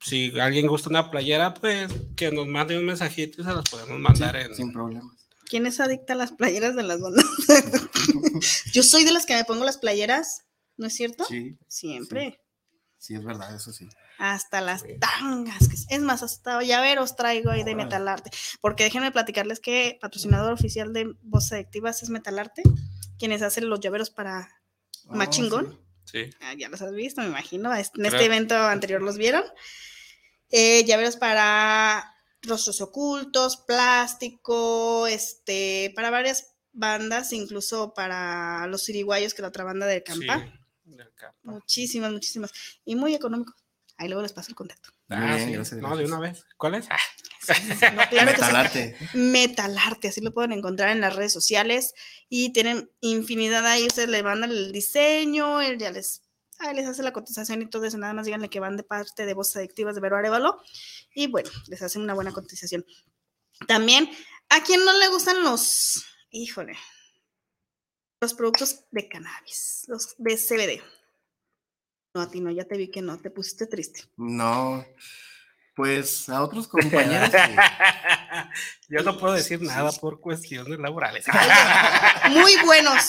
[0.00, 3.98] si alguien gusta una playera, pues que nos mande un mensajito y se las podemos
[3.98, 4.54] mandar en...
[4.54, 5.28] Sin problemas.
[5.46, 7.24] ¿Quién es adicta a las playeras de las bandas?
[8.72, 10.46] Yo soy de las que me pongo las playeras,
[10.78, 11.24] ¿no es cierto?
[11.26, 12.40] Sí, Siempre.
[12.98, 13.86] sí, es verdad, eso sí.
[14.18, 15.68] Hasta las tangas.
[15.88, 17.74] Es más, hasta llaveros traigo ahí de.
[17.74, 18.30] Metalarte.
[18.60, 22.62] Porque déjenme platicarles que patrocinador oficial de Voces Adictivas es Metalarte,
[23.18, 24.48] quienes hacen los llaveros para
[25.08, 25.80] Oh, chingón.
[26.04, 26.24] sí.
[26.26, 26.30] Sí.
[26.42, 27.72] Ah, ya los has visto, me imagino.
[27.74, 28.20] En este Creo.
[28.20, 29.42] evento anterior los vieron.
[30.50, 39.38] Eh, llaveros para rostros ocultos, plástico, este, para varias bandas, incluso para los ciriguayos, que
[39.38, 40.40] es la otra banda de Campa.
[40.84, 41.38] Sí, del Campa.
[41.42, 42.52] Muchísimas, muchísimas.
[42.84, 43.54] Y muy económico.
[43.96, 44.90] Ahí luego les paso el contacto.
[45.08, 45.52] Ah, sí.
[45.52, 46.44] gracias, No, de una vez.
[46.56, 46.86] ¿Cuál es?
[46.90, 46.98] Ah,
[47.94, 48.24] No, claro que sí.
[48.24, 48.96] Metalarte.
[49.14, 51.94] Metalarte, así lo pueden encontrar en las redes sociales
[52.28, 56.22] y tienen infinidad ahí, ustedes le mandan el diseño, él ya les,
[56.58, 59.26] ahí les hace la cotización y todo eso, nada más díganle que van de parte
[59.26, 60.60] de Voces Adictivas de Vero Arevalo
[61.14, 62.84] y bueno, les hacen una buena cotización.
[63.68, 64.10] También,
[64.48, 66.76] ¿a quién no le gustan los, híjole,
[68.20, 70.82] los productos de cannabis, los de CBD?
[72.14, 74.02] No, a ti no, ya te vi que no, te pusiste triste.
[74.16, 74.86] No,
[75.74, 77.28] pues a otros compañeros.
[77.32, 77.56] que-
[78.88, 81.26] Yo no puedo decir nada por cuestiones laborales.
[82.30, 83.02] Muy buenos,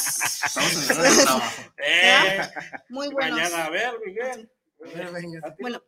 [0.43, 1.51] Estamos en el trabajo.
[1.87, 2.41] Eh,
[2.89, 3.39] muy buenos.
[3.39, 4.51] mañana, a ver, Miguel.
[4.83, 5.39] A ver, venga.
[5.43, 5.83] ¿A ti Bueno?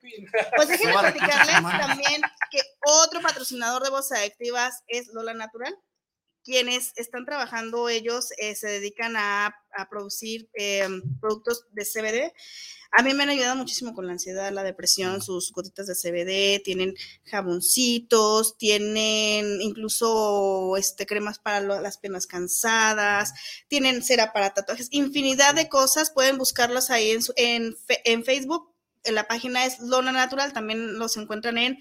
[0.56, 5.76] Pues déjenme platicarles también que otro patrocinador de Voces Adictivas es Lola Natural.
[6.48, 10.88] Quienes están trabajando, ellos eh, se dedican a, a producir eh,
[11.20, 12.34] productos de CBD.
[12.98, 16.64] A mí me han ayudado muchísimo con la ansiedad, la depresión, sus gotitas de CBD,
[16.64, 23.34] tienen jaboncitos, tienen incluso este, cremas para las penas cansadas,
[23.68, 26.12] tienen cera para tatuajes, infinidad de cosas.
[26.12, 28.74] Pueden buscarlos ahí en, su- en, en Facebook.
[29.04, 31.78] En la página es Lona Natural, también los encuentran en,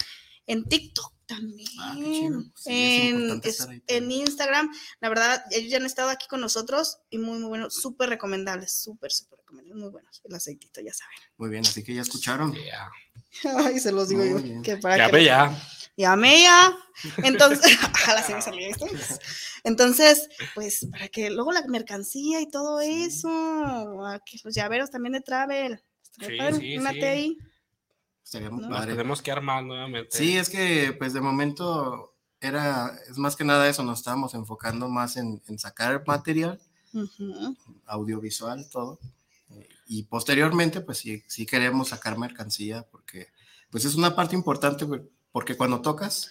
[0.49, 2.43] en TikTok también, Ah, qué chido.
[2.55, 2.73] Sí,
[3.09, 4.11] es en, es- en también.
[4.13, 4.71] Instagram.
[5.01, 8.73] La verdad, ellos ya han estado aquí con nosotros y muy, muy buenos, súper recomendables,
[8.73, 10.21] súper, súper recomendables, muy buenos.
[10.25, 11.17] El aceitito, ya saben.
[11.37, 12.55] Muy bien, así que ya escucharon.
[12.55, 12.91] Ya.
[13.67, 14.39] Ay, se los digo Muy yo.
[14.43, 14.63] bien.
[14.63, 15.63] Que para Ya que ya.
[15.99, 16.77] Llamé ya.
[17.25, 18.87] Entonces, ojalá se me esto.
[19.65, 23.05] Entonces, pues para que luego la mercancía y todo Sí.
[23.05, 23.29] eso,
[24.07, 25.83] a que los llaveros también de Travel.
[26.21, 26.27] Sí,
[26.61, 26.93] sí, una.
[26.93, 27.39] TI.
[28.27, 28.71] Estaría muy No.
[28.71, 28.91] Padre.
[28.97, 30.17] tenemos que armar nuevamente.
[30.17, 34.89] Sí, es que pues de momento era, es más que nada eso, nos estábamos enfocando
[34.89, 36.61] más en, en sacar material
[36.93, 37.57] Ujú.
[37.87, 38.99] audiovisual, todo.
[39.51, 43.29] Eh, Y posteriormente, pues sí, sí queremos sacar mercancía porque
[43.71, 44.87] pues es una parte importante,
[45.31, 46.29] porque cuando tocas,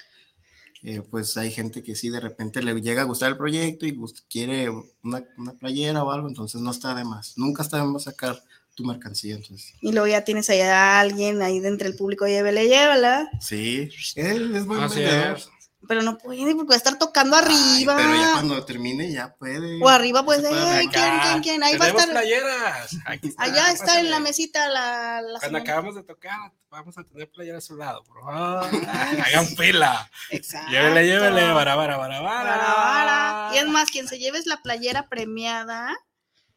[0.83, 3.97] eh, pues hay gente que sí de repente le llega a gustar el proyecto y
[4.29, 4.69] quiere
[5.01, 7.37] una, una playera o algo, entonces no está de más.
[7.37, 8.43] Nunca está de más sacar
[8.75, 9.73] tu mercancía, entonces.
[9.81, 13.29] Y luego ya tienes ahí a alguien ahí de entre el público, llévela, llévala.
[13.41, 15.37] Sí, él es buen Así vendedor.
[15.37, 15.49] es.
[15.87, 17.95] Pero no puede porque va a estar tocando Ay, arriba.
[17.95, 19.79] pero ya cuando termine ya puede.
[19.83, 20.49] O arriba, pues, eh.
[20.91, 21.63] ¿quién, quién, quién?
[21.63, 22.09] Ahí va a estar.
[22.09, 22.97] playeras.
[23.05, 27.03] Aquí está, Allá está en la mesita la, la Cuando acabamos de tocar, vamos a
[27.03, 28.65] tener playera a su lado, por favor.
[28.89, 30.09] Hagan fila.
[30.31, 30.71] Exacto.
[30.71, 31.53] Llévele, llévele.
[31.53, 32.21] Bara, bara, bara, bara.
[32.21, 33.51] Bara, bara.
[33.53, 35.95] Y es más, quien se lleve es la playera premiada.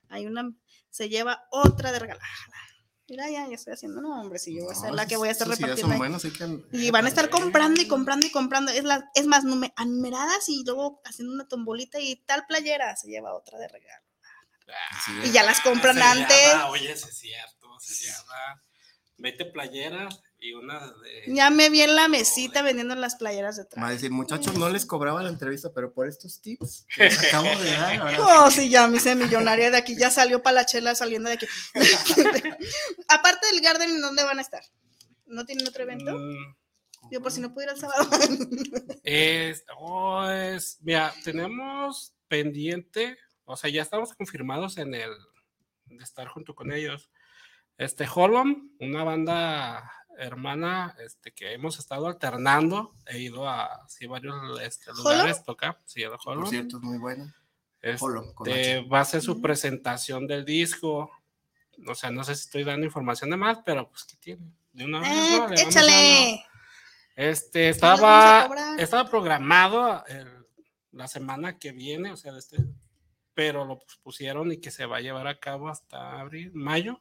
[0.08, 0.50] Hay una,
[0.98, 2.20] se lleva otra de regalo.
[2.22, 2.54] Ah,
[3.10, 5.16] Mira, ya, ya estoy haciendo, no, hombre, si yo voy a ser No, la que
[5.16, 5.80] voy a estar repartiendo.
[5.80, 5.98] son ahí.
[5.98, 8.70] buenos, hay que- Y van a estar comprando y comprando y comprando.
[8.70, 13.08] Es, la, es más, nume- numeradas y luego haciendo una tombolita y tal playera se
[13.08, 14.04] lleva otra de regalo.
[15.06, 16.48] Sí, Y ya las compran Se antes.
[16.52, 17.80] llama, Oye, es cierto.
[17.80, 18.62] Se llama
[19.16, 21.24] 20 playeras y una de.
[21.34, 23.92] Ya me vi en la mesita vendiendo las playeras de Va a traje.
[23.94, 27.70] decir, muchachos, no les cobraba la entrevista, pero por estos tips que les acabo de
[27.72, 27.96] dar.
[28.00, 31.28] ahora Oh, sí, ya me hice millonaria de aquí, ya salió para la chela saliendo
[31.28, 31.46] de aquí.
[33.08, 34.62] Aparte del Garden, ¿dónde van a estar?
[35.26, 36.14] ¿No tienen otro evento?
[36.16, 36.54] Mm,
[37.10, 38.08] Yo por si no puedo ir el sábado.
[39.02, 45.10] Es, oh, es, mira, tenemos pendiente, o sea, ya estamos confirmados en el
[45.86, 47.08] de estar junto con ellos.
[47.78, 54.34] Este Holom, una banda hermana, este que hemos estado alternando, he ido a sí, varios
[54.60, 56.46] este, lugares tocar, sí, a Por Holom.
[56.50, 57.32] cierto, es muy bueno.
[57.80, 61.10] Este, va a ser su presentación del disco.
[61.86, 64.52] O sea, no sé si estoy dando información de más, pero pues, ¿qué tiene?
[64.72, 66.44] De una vez, Eh.
[67.14, 68.48] Este, a estaba,
[68.78, 70.46] estaba programado el-
[70.92, 72.58] la semana que viene, o sea, de este,
[73.34, 77.00] pero lo pusieron y que se va a llevar a cabo hasta abril, mayo.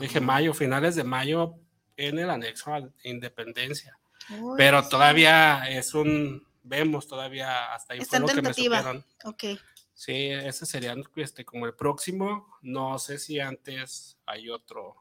[0.00, 1.54] Dije mayo, finales de mayo
[1.96, 3.98] en el anexo a Independencia.
[4.40, 4.88] Uy, Pero sí.
[4.90, 8.78] todavía es un, vemos todavía hasta ahí Está fue en lo que me tentativa.
[8.78, 9.04] supieron.
[9.24, 9.44] Ok.
[9.94, 12.48] Sí, ese sería este, como el próximo.
[12.62, 14.96] No sé si antes hay otro.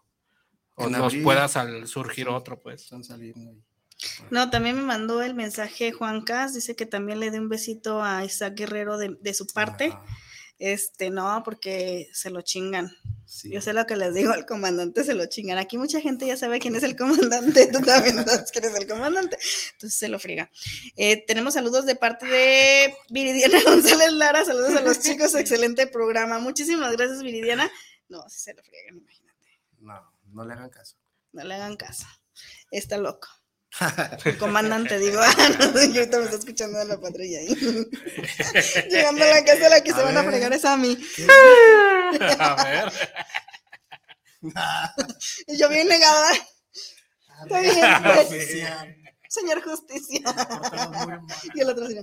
[0.76, 1.24] O En nos abril.
[1.24, 2.34] pueda sal- surgir Sí.
[2.34, 2.84] otro, pues.
[2.84, 3.64] Están saliendo ahí.
[4.32, 8.02] No, también me mandó el mensaje Juan Cas, dice que también le dé un besito
[8.04, 9.88] a Isaac Guerrero de, de su parte.
[9.94, 10.04] Ajá,
[10.58, 12.92] Este, no, porque se lo chingan.
[13.32, 13.50] Sí.
[13.50, 15.58] Yo sé lo que les digo, al comandante se lo chingan.
[15.58, 18.88] Aquí mucha gente ya sabe quién es el comandante, tú también sabes quién es el
[18.88, 19.38] comandante,
[19.74, 20.52] entonces se lo friega.
[20.98, 26.40] Eh, tenemos saludos de parte de Viridiana González Lara, saludos a los chicos, excelente programa.
[26.40, 27.72] Muchísimas gracias, Viridiana.
[28.10, 29.60] No, si se lo friegan, imagínate.
[29.80, 30.98] No, no le hagan caso.
[31.32, 32.06] No le hagan caso.
[32.70, 33.30] Está loco.
[34.26, 37.56] El comandante, digo, ah, no, yo ahorita me está escuchando en la patrulla ahí.
[38.90, 40.98] Llegando a la casa, la que A se van a fregar es a mí.
[42.40, 42.92] A ver.
[45.48, 46.32] Y yo bien negada.
[47.44, 48.30] Está bien, pues.
[49.30, 50.22] Señor Justicia.
[51.54, 51.98] Y el otro así.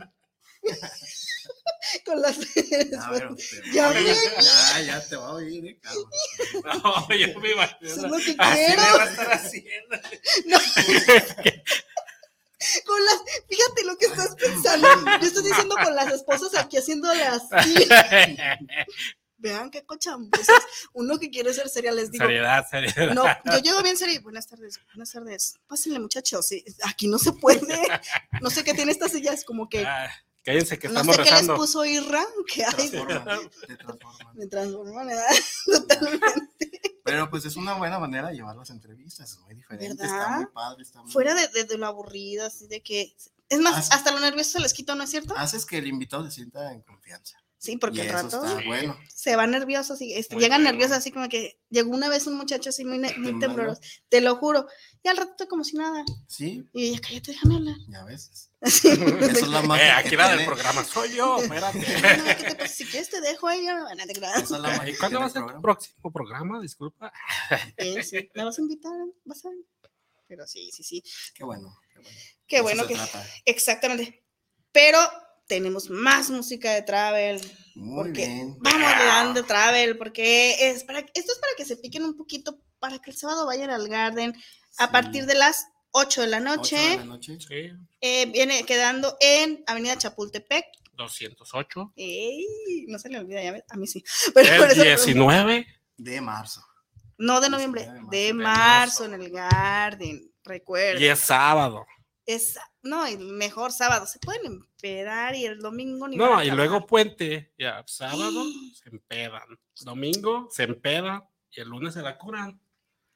[2.04, 2.38] Con las.
[2.38, 3.62] Ver, usted.
[3.72, 4.06] Ya, güey.
[4.06, 6.04] ya, ya te va a oír, eh, cabrón.
[6.82, 7.90] No, yo me imagino.
[7.90, 8.82] Eso es lo que Así quiero.
[8.82, 9.96] va a estar haciendo.
[10.46, 10.58] No.
[12.84, 13.22] Con las.
[13.48, 14.88] Fíjate lo que estás pensando.
[15.20, 17.88] Yo estoy diciendo con las esposas aquí haciéndole así.
[19.38, 20.46] Vean qué cochambres.
[20.92, 22.24] Uno que quiere ser seria, les digo.
[22.24, 23.14] seriedad, seriedad.
[23.14, 24.20] No, yo llego bien serio.
[24.22, 25.54] Buenas tardes, buenas tardes.
[25.68, 26.48] Pásenle, muchachos.
[26.84, 27.78] aquí no se puede.
[28.40, 29.32] No sé qué tiene esta silla.
[29.32, 29.86] Es como que.
[29.86, 30.10] Ah,
[30.44, 31.56] cállense que No estamos sé qué les rezando.
[31.56, 32.24] puso Irra.
[32.52, 32.90] Que hay.
[32.90, 34.26] Transforman, te transforman.
[34.36, 35.36] Me transforman, ¿verdad?
[35.66, 36.80] Totalmente.
[37.04, 40.46] Pero pues es una buena manera de llevar las entrevistas, es muy diferente, está muy
[40.46, 41.10] padre, está muy...
[41.10, 43.14] Fuera de, de- de lo aburrido, así de que.
[43.48, 45.34] Es más, hasta lo nervioso se les quitó, ¿no es cierto?
[45.34, 47.38] Haces que el invitado se sienta en confianza.
[47.60, 48.96] Sí, porque al rato bueno.
[49.12, 50.70] se va nervioso, así, este, llegan bueno.
[50.70, 53.00] nerviosos, así como que llegó una vez un muchacho así muy,
[53.40, 54.68] tembloroso, te lo juro,
[55.02, 57.76] y al rato como si nada, Sí, y ella, cállate, déjame hablar.
[57.88, 58.50] ya ves.
[58.60, 61.78] Así, Eso es la Eh, magia aquí la del programa soy yo, espérate.
[62.18, 62.68] no, ¿qué te pasa?
[62.74, 64.42] si quieres te dejo ahí, no, te creas.
[64.42, 66.60] Esa es la magia ¿Y cuándo va a el ser tu próximo programa?
[66.60, 67.12] Disculpa.
[67.76, 68.92] Eh, sí, ¿Me vas a invitar?
[69.24, 69.58] ¿Vas a ver?
[70.26, 71.02] Pero sí, sí, sí,
[71.34, 72.18] Qué bueno, qué bueno.
[72.48, 73.24] qué bueno que, trata.
[73.44, 74.24] exactamente,
[74.72, 74.98] pero
[75.48, 77.40] tenemos más música de Travel,
[77.74, 78.56] Muy porque bien.
[78.60, 82.60] vamos hablando de Travel, porque es para, esto es para que se piquen un poquito,
[82.78, 84.34] para que el sábado vayan al Garden
[84.78, 84.92] a Sí.
[84.92, 86.76] partir de las 8 de la Ocho noche.
[86.76, 87.38] de la noche.
[87.40, 87.70] Sí,
[88.00, 90.66] Eh, viene quedando en Avenida Chapultepec.
[90.96, 91.92] 208.
[91.96, 94.04] Ey, no se le olvida, ya ves, a mí sí.
[94.34, 95.66] Pero El eso- 19.
[95.96, 96.62] De marzo.
[97.16, 99.04] no de noviembre, 19 de de marzo marzo.
[99.06, 100.32] en el Garden.
[100.44, 101.00] Recuerda.
[101.00, 101.84] Y es sábado.
[102.26, 102.56] Es,
[102.88, 104.06] no, el mejor sábado.
[104.06, 107.52] Se pueden empedar y el domingo ni van No, y luego puente.
[107.58, 109.58] Ya, sábado se empedan.
[109.82, 111.22] Domingo se empedan.
[111.50, 112.60] Y el lunes se la curan.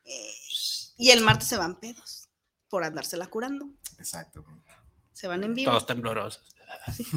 [0.04, 0.34] Eh,
[0.96, 2.28] y el martes se van pedos
[2.68, 3.68] por andársela curando.
[3.98, 4.44] Exacto.
[5.12, 5.70] Se van en vivo.
[5.70, 6.42] Todos temblorosos.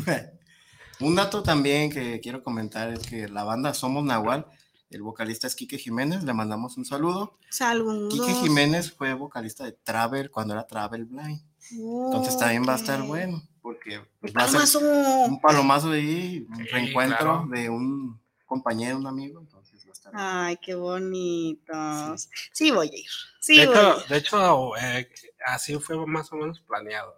[1.00, 4.46] Un dato también que quiero comentar es que la banda Somos Nahual,
[4.90, 7.38] el vocalista es Quique Jiménez, le mandamos un saludo.
[7.50, 8.14] Saludos.
[8.14, 11.42] Quique Jiménez fue vocalista de Travel cuando era Travel Blind.
[11.72, 14.80] Entonces también va a estar bueno, porque pues, va a ser palomazo.
[15.26, 17.48] un palomazo ahí, un Sí, reencuentro claro.
[17.52, 19.40] de un compañero, un amigo.
[19.40, 20.28] Entonces va a estar bueno.
[20.30, 22.30] Ay, qué bonitos.
[22.54, 23.10] Sí, voy a ir.
[23.40, 24.08] Sí, de, voy a hecho, ir.
[24.08, 25.10] de hecho eh,
[25.48, 27.16] así fue más o menos planeado.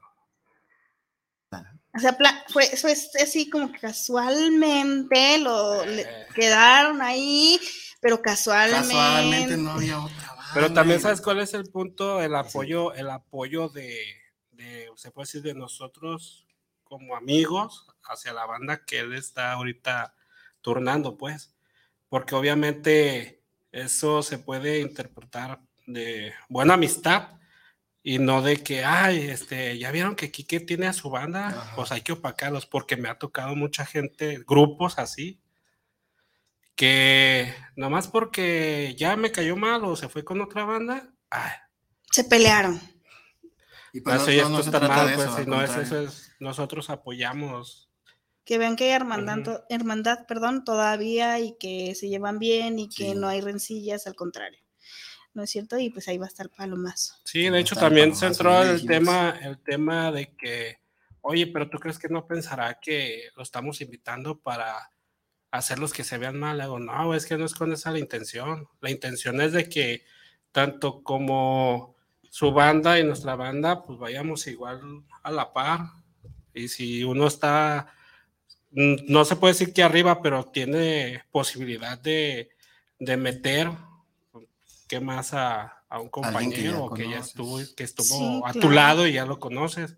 [1.95, 2.15] O sea,
[2.49, 6.27] fue, eso es así como que casualmente lo le- Eh.
[6.35, 7.59] quedaron ahí,
[7.99, 8.89] pero casualmente.
[8.93, 10.51] Casualmente no había otra banda.
[10.53, 13.97] Pero también sabes cuál es el punto, el apoyo, el apoyo de,
[14.57, 16.45] de, se puede decir, de nosotros
[16.83, 20.15] como amigos hacia la banda que él está ahorita
[20.61, 21.55] turnando, pues,
[22.09, 27.37] porque obviamente eso se puede interpretar de buena amistad
[28.03, 31.75] y no de que, ay, este, ya vieron que Quique tiene a su banda, Ajá.
[31.75, 35.41] pues hay que opacarlos, porque me ha tocado mucha gente, grupos así,
[36.75, 41.51] que nomás porque ya me cayó mal o se fue con otra banda, ay,
[42.11, 42.96] Se pelearon.
[43.97, 45.45] Y pues eso no, ya no- no esto se está trata mal, de pues, eso,
[45.49, 47.89] no es eso, es, nosotros apoyamos.
[48.45, 53.11] Que vean que hay hermandad, hermandad, perdón, todavía y que se llevan bien y que
[53.11, 53.15] Sí.
[53.15, 54.59] no hay rencillas, al contrario.
[55.33, 55.77] ¿No es cierto?
[55.77, 57.13] Y pues ahí va a estar Palomazo.
[57.25, 58.87] Sí, Sí, de hecho también se entró el dijimos.
[58.97, 60.79] tema, el tema de que,
[61.21, 64.89] oye, pero tú crees que no pensará que lo estamos invitando para
[65.51, 66.57] hacerlos que se vean mal.
[66.57, 68.67] Le digo, no, es que no es con esa la intención.
[68.79, 70.05] La intención es de que
[70.51, 71.96] tanto como
[72.29, 74.81] su banda y nuestra banda, pues vayamos igual
[75.23, 75.81] a la par.
[76.53, 77.93] Y si uno está,
[78.71, 82.49] mm, no se puede decir que arriba, pero tiene posibilidad de,
[82.99, 83.69] de meter,
[84.87, 88.41] ¿qué más a, a un Alguien que ya compañero que ya estuvo, que estuvo Sí,
[88.45, 89.95] a tu lado y ya lo conoces?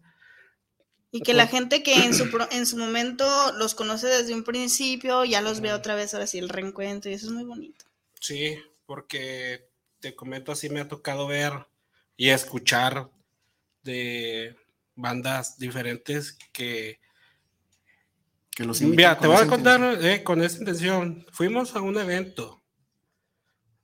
[1.12, 3.26] Y que la gente que en su, pro- en su momento
[3.58, 7.16] los conoce desde un principio, ya los ve otra vez, ahora sí, el reencuentro, y
[7.16, 7.86] eso es muy bonito.
[8.20, 9.70] Sí, porque
[10.00, 11.54] te comento así, me ha tocado ver
[12.20, 13.10] y escuchar
[13.82, 14.54] de
[14.94, 17.00] bandas diferentes que...
[18.52, 21.26] Que los Mira, invitan te voy a contar eh, con esa intención.
[21.32, 22.62] Fuimos a un evento.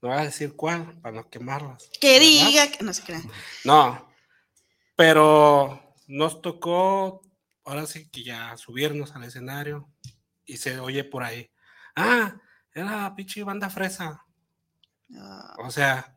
[0.01, 1.89] No voy a decir cuál, para no quemarlas.
[2.01, 2.47] Que ¿verdad?
[2.49, 3.23] diga, que no se crean.
[3.63, 4.11] No,
[4.97, 7.21] pero nos tocó,
[7.63, 9.89] ahora sí que ya subirnos al escenario
[10.43, 11.49] y se oye por ahí.
[11.95, 12.35] Ah,
[12.73, 14.25] era pinche banda fresa.
[15.15, 16.14] Ah, O sea,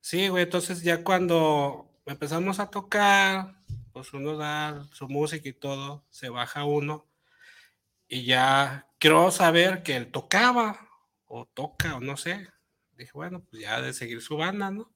[0.00, 3.54] sí, güey, entonces ya cuando empezamos a tocar,
[3.92, 7.06] pues uno da su música y todo, se baja uno
[8.08, 10.88] y ya quiero saber que él tocaba
[11.26, 12.48] o toca o no sé.
[12.92, 14.92] Dije, bueno, pues ya de seguir su banda, ¿no?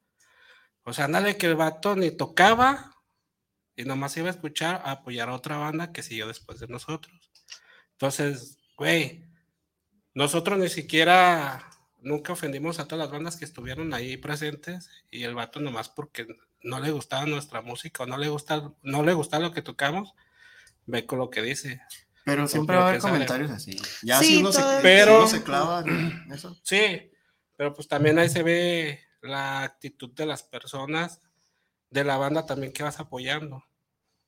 [0.84, 2.96] O sea, ándale que el vato ni tocaba
[3.76, 7.30] y nomás iba a escuchar, a apoyar a otra banda que siguió después de nosotros.
[7.92, 9.24] Entonces, güey,
[10.14, 11.70] nosotros ni siquiera
[12.02, 16.26] nunca ofendimos a todas las bandas que estuvieron ahí presentes y el vato nomás porque
[16.62, 20.14] no le gustaba nuestra música o no le gusta, no le gusta lo que tocamos,
[20.86, 21.80] ve con lo que dice.
[22.24, 23.14] Pero siempre va a haber sale.
[23.14, 23.76] comentarios así.
[24.02, 26.56] Ya Sí, si uno se, el si Pero- uno se clava en eso.
[26.62, 27.10] Sí,
[27.56, 31.20] pero pues también ahí se ve la actitud de las personas,
[31.90, 33.64] de la banda también que vas apoyando.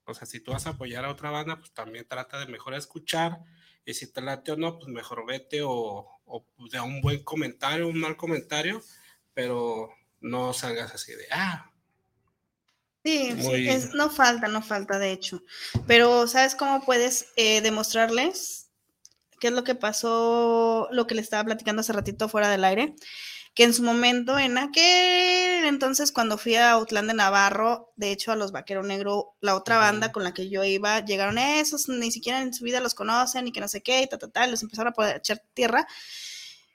[0.06, 2.74] O sea, si tú vas a apoyar a otra banda, pues también trata de mejor
[2.74, 3.38] escuchar
[3.86, 7.88] y si te late o no, pues mejor vete o, o de un buen comentario,
[7.88, 8.82] un mal comentario,
[9.34, 11.70] pero no salgas así de, ah,
[13.06, 15.42] Sí, sí, Muy- es- no falta, no falta, de hecho.
[15.86, 18.70] Pero, ¿sabes cómo puedes eh, demostrarles
[19.40, 22.94] qué es lo que pasó, lo que le estaba platicando hace ratito fuera del aire?
[23.54, 28.32] Que en su momento, en aquel entonces, cuando fui a Autlán de Navarro, de hecho,
[28.32, 32.10] a los Vaquero Negro, la otra banda con la que yo iba, llegaron esos, ni
[32.10, 34.46] siquiera en su vida los conocen y que no sé qué, y ta, ta, ta,
[34.46, 35.86] y los empezaron a poder echar tierra.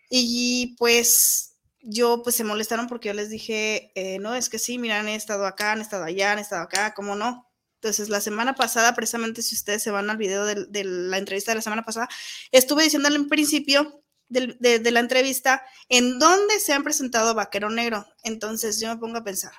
[0.10, 4.78] Y pues yo pues se molestaron porque yo les dije, eh, no, es que sí,
[4.80, 7.48] mira, han estado acá, han estado allá, han estado acá, ¿cómo no?
[7.76, 11.52] Entonces, la semana pasada, precisamente si ustedes se van al video del- de, la entrevista
[11.52, 12.10] de la semana pasada,
[12.52, 18.06] estuve diciéndole en principio de, de la entrevista en dónde se han presentado Vaquero Negro.
[18.24, 19.52] Entonces, yo me pongo a pensar,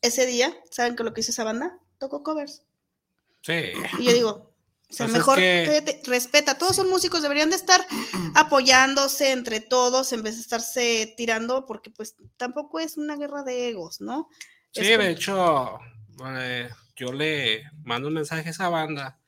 [0.00, 1.78] ese día, ¿saben qué lo que hizo esa banda?
[1.98, 2.62] Tocó covers.
[3.42, 4.30] sí, Y yo digo,
[4.90, 7.84] o sea, Pues es mejor que- cállate, respeta, todos son músicos, deberían de estar
[8.34, 13.68] apoyándose entre todos en vez de estarse tirando, porque pues tampoco es una guerra de
[13.68, 14.28] egos, ¿no?
[14.72, 15.78] Sí, Es de hecho,
[16.36, 19.18] eh, yo le mando un mensaje a esa banda.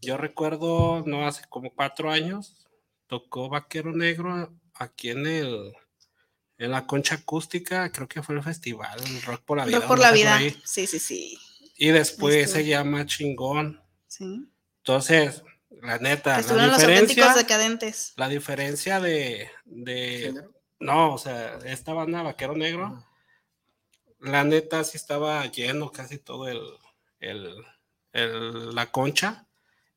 [0.00, 2.63] Yo recuerdo, no hace como cuatro años,
[3.06, 5.72] tocó Vaquero Negro aquí en el
[6.56, 9.78] en la concha acústica, creo que fue el festival, el Rock por la Vida.
[9.80, 10.36] Rock por la vida.
[10.36, 10.56] ahí.
[10.64, 11.38] Sí, sí, sí.
[11.76, 13.82] Y después se llama Chingón.
[14.06, 14.48] sí.
[14.78, 15.42] Entonces,
[15.82, 18.12] la neta, la Estuvieron los auténticos diferencia, decadentes.
[18.16, 20.44] la diferencia de, de
[20.78, 23.02] no, o sea, esta banda Vaquero Negro,
[24.20, 26.60] la neta sí estaba lleno casi todo el,
[27.18, 27.54] el,
[28.12, 29.43] el- la concha.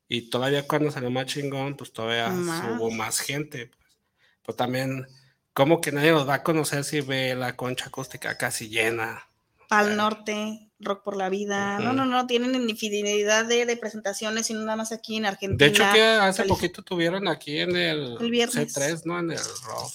[0.10, 2.78] Y todavía cuando salió más chingón, pues todavía Más.
[2.78, 3.68] hubo más gente.
[3.68, 3.96] Pues,
[4.44, 5.08] Pues también,
[5.54, 9.28] como que nadie los va a conocer si ve la concha acústica casi llena.
[9.70, 11.80] Al norte, Rock por la vida.
[11.80, 15.58] No, no, no, tienen infinidad de, de presentaciones y no nada más aquí en Argentina.
[15.58, 18.74] De hecho, que hace poquito tuvieron aquí en el, El viernes.
[18.74, 19.20] C3, ¿no?
[19.20, 19.92] En el Rock.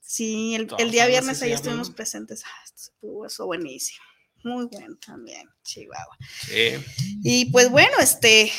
[0.00, 2.44] Sí, el, día viernes ahí estuvimos presentes.
[2.46, 2.92] Ah, esto
[3.26, 4.04] eso buenísimo.
[4.44, 6.16] Muy bueno también, Chihuahua.
[6.46, 6.76] Sí.
[7.24, 8.52] Y pues bueno, este,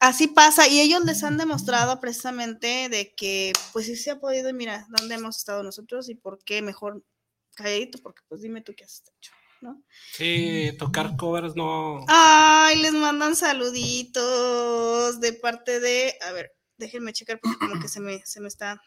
[0.00, 0.66] así pasa.
[0.66, 4.86] Y ellos les han demostrado precisamente de que, pues sí se ha podido, y mira,
[4.90, 7.04] dónde hemos estado nosotros y por qué mejor
[7.54, 9.82] calladito, porque pues dime tú qué has hecho, ¿no?
[10.12, 12.04] Sí, tocar covers no.
[12.08, 18.00] Ay, les mandan saluditos de parte de, a ver, déjenme checar porque como que se
[18.00, 18.80] me, se me está.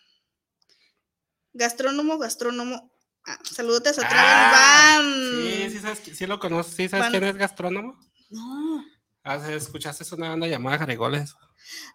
[1.53, 2.91] Gastrónomo, gastrónomo.
[3.25, 5.69] Ah, saludotes a Ah, Travel Van.
[5.69, 7.97] Sí, sí, sabes, sí lo conoces, sí sabes Van- quién es gastrónomo.
[8.31, 8.85] No, Ah,
[9.23, 11.35] ¿Escuchaste una banda llamada Garigoles?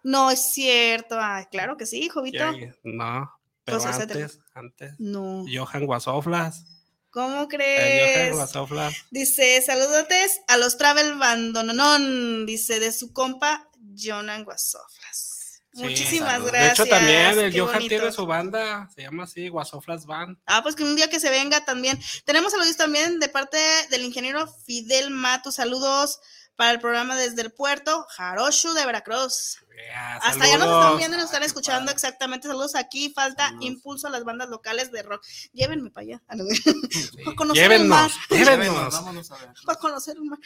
[0.03, 1.17] no es cierto.
[1.21, 2.45] Ay, claro que sí, Jovito.
[2.83, 3.31] No,
[3.65, 4.95] pero antes, antes.
[4.99, 5.45] No.
[5.53, 6.65] Johan Guasoflas.
[7.11, 8.17] ¿Cómo crees?
[8.31, 8.95] Johan Guasoflas.
[9.11, 15.63] Dice, saludotes a los Travel Bandononón, dice de su compa Jonan Guasoflas.
[15.73, 16.53] Sí, Muchísimas saludos.
[16.53, 16.79] gracias.
[16.79, 17.89] De hecho, también el qué Johan bonito.
[17.89, 20.39] tiene su banda, se llama así, Guasoflas Band.
[20.47, 22.01] Ah, pues que un día que se venga también.
[22.25, 23.59] Tenemos saludos también de parte
[23.91, 25.53] del ingeniero Fidel Mato.
[25.53, 26.21] Saludos
[26.59, 29.59] para el programa desde el puerto Jaroshu de Veracruz.
[29.77, 31.93] Yeah, Hasta allá nos están viendo y nos están escuchando padre.
[31.95, 32.49] exactamente.
[32.49, 33.11] Saludos aquí.
[33.15, 33.65] Falta Saludos.
[33.65, 35.25] impulso a las bandas locales de rock.
[35.53, 36.23] Llévenme para allá.
[36.27, 36.35] Ah.
[36.51, 37.09] Sí.
[37.25, 38.11] Para conocer el mar.
[38.29, 39.51] Llévenos, vámonos a ver.
[39.65, 40.41] Para conocer el mar.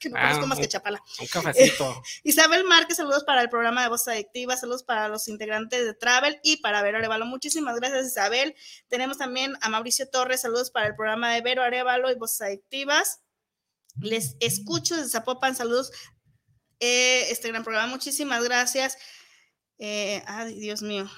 [0.00, 1.00] que no Ah, conozco más un- que Chapala.
[1.20, 2.02] Un cafecito.
[2.24, 6.40] Isabel Márquez, saludos para el programa de Voz Adictiva, saludos para los integrantes de Travel
[6.42, 7.24] y para Vero Arevalo.
[7.24, 8.56] Muchísimas gracias, Isabel.
[8.88, 13.20] Tenemos también a Mauricio Torres, saludos para el programa de Vero Arevalo y Voces Adictivas.
[14.00, 15.90] Les escucho desde Zapopan, saludos.
[16.80, 18.96] eh, este gran programa, muchísimas gracias.
[19.78, 21.10] Eh, ay, Dios mío.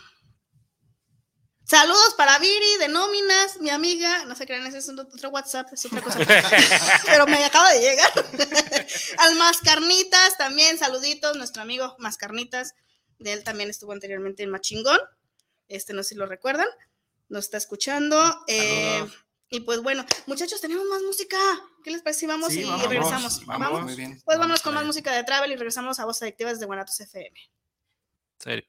[1.65, 4.25] Saludos para Viri de Nóminas, mi amiga.
[4.25, 6.19] No se crean, ese es otro WhatsApp, es otra cosa.
[7.07, 8.11] Pero me acaba de llegar.
[9.19, 12.75] Al Mascarnitas también, saluditos, nuestro amigo Mascarnitas,
[13.21, 14.99] de él también estuvo anteriormente en Machingón,
[15.69, 16.67] este no sé si lo recuerdan,
[17.29, 18.43] nos está escuchando.
[18.49, 19.07] eh,
[19.49, 21.39] y pues bueno, muchachos, tenemos más música.
[21.83, 23.47] ¿Qué les parece si vamos Sí, y vamos, regresamos?
[23.47, 23.71] vamos.
[23.71, 23.83] ¿Vamos?
[23.85, 24.21] Muy bien.
[24.25, 27.39] Pues vámonos con más música de Travel y regresamos a Voz Adictivas de Guanatos FM.
[28.39, 28.65] Serio.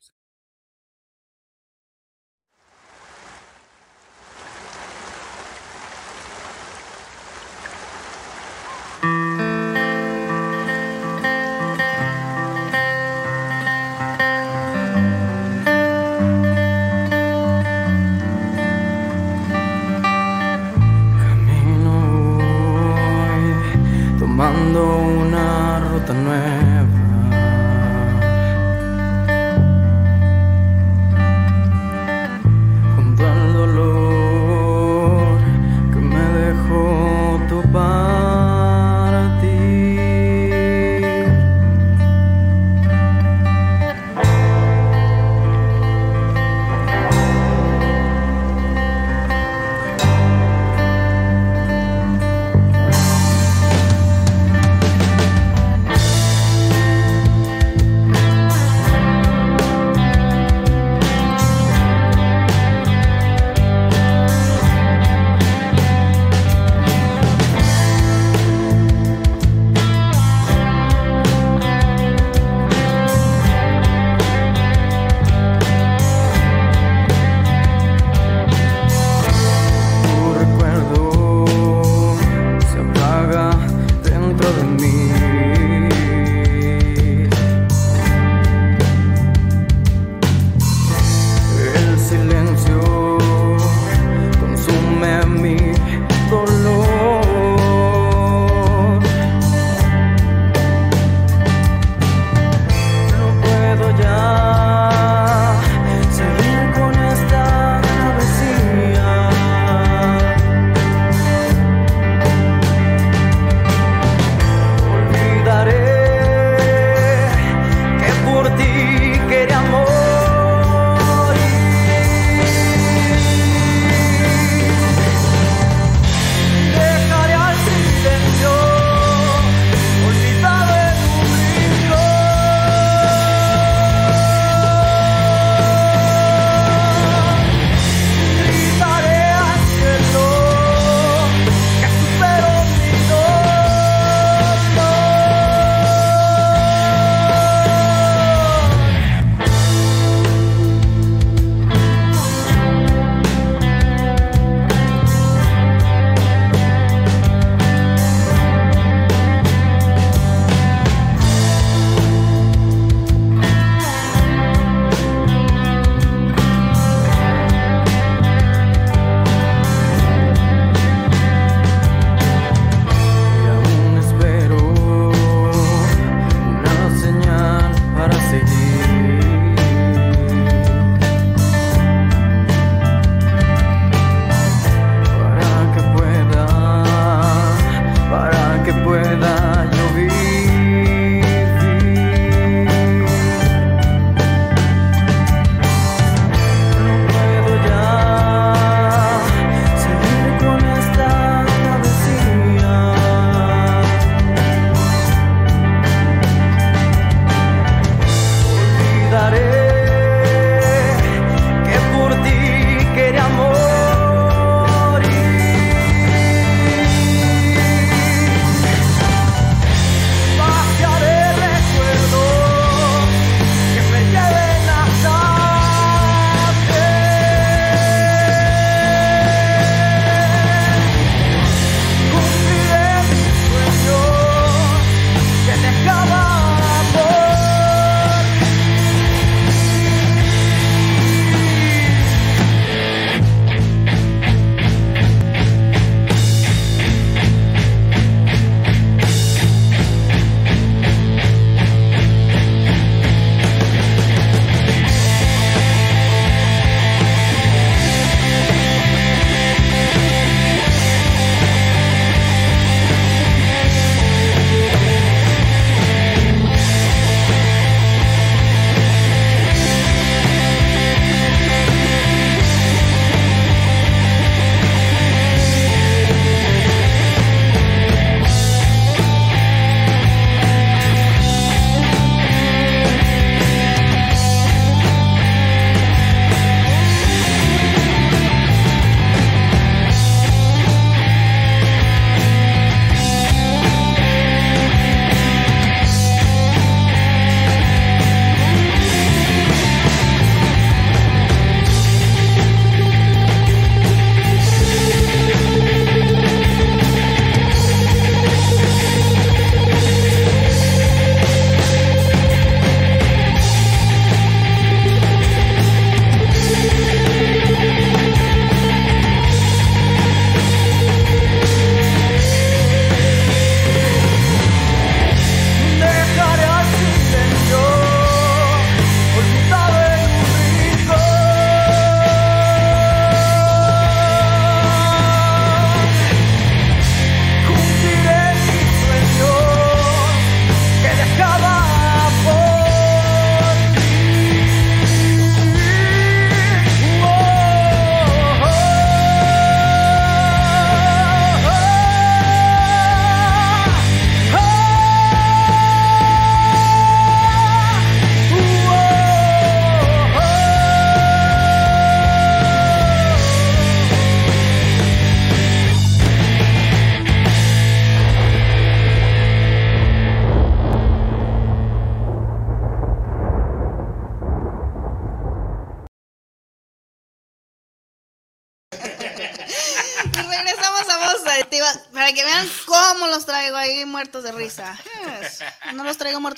[26.31, 26.60] somewhere.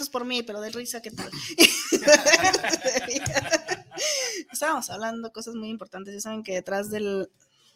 [0.03, 1.29] Muertos por mí, pero de risa, ¿qué tal?
[4.51, 6.13] Estábamos hablando cosas muy importantes.
[6.13, 7.29] Ya saben que detrás del,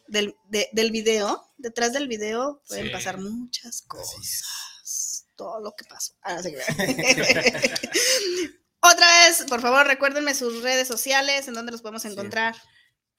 [0.07, 2.91] del, de- del video, detrás del video pueden Sí.
[2.91, 5.25] pasar muchas cosas.
[5.35, 6.13] Todo lo que pasó.
[6.21, 6.67] Ah, se crean.
[8.81, 12.07] Otra vez, por favor, recuérdenme sus redes sociales, en donde los podemos Sí.
[12.09, 12.55] encontrar.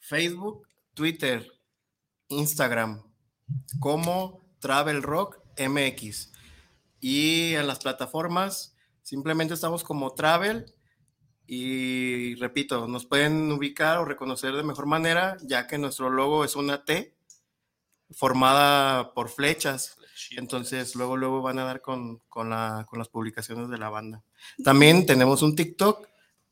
[0.00, 1.46] Facebook, Twitter,
[2.28, 3.02] Instagram,
[3.80, 6.30] como Travel Rock MX.
[7.00, 8.74] Y en las plataformas
[9.08, 10.66] simplemente estamos como Travel.
[11.46, 16.56] Y repito, nos pueden ubicar o reconocer de mejor manera, ya que nuestro logo es
[16.56, 17.16] una T
[18.10, 19.96] formada por flechas.
[20.36, 24.22] Entonces, luego, luego van a dar con, con, la- con las publicaciones de la banda.
[24.62, 26.06] También tenemos un TikTok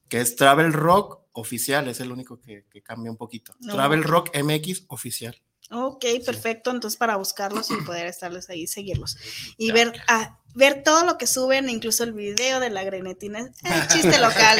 [0.09, 3.55] que es Travel Rock Oficial, es el único que, que cambia un poquito.
[3.61, 4.03] No, Travel.
[4.03, 5.37] Rock MX Oficial.
[5.71, 6.71] Ok, perfecto.
[6.71, 9.19] Entonces, para buscarlos y poder estarles ahí, seguirlos.
[9.59, 10.39] Y Ya, ver, ya.
[10.57, 13.51] Ver todo lo que suben, incluso el video de la grenetina.
[13.63, 14.59] Es el chiste local.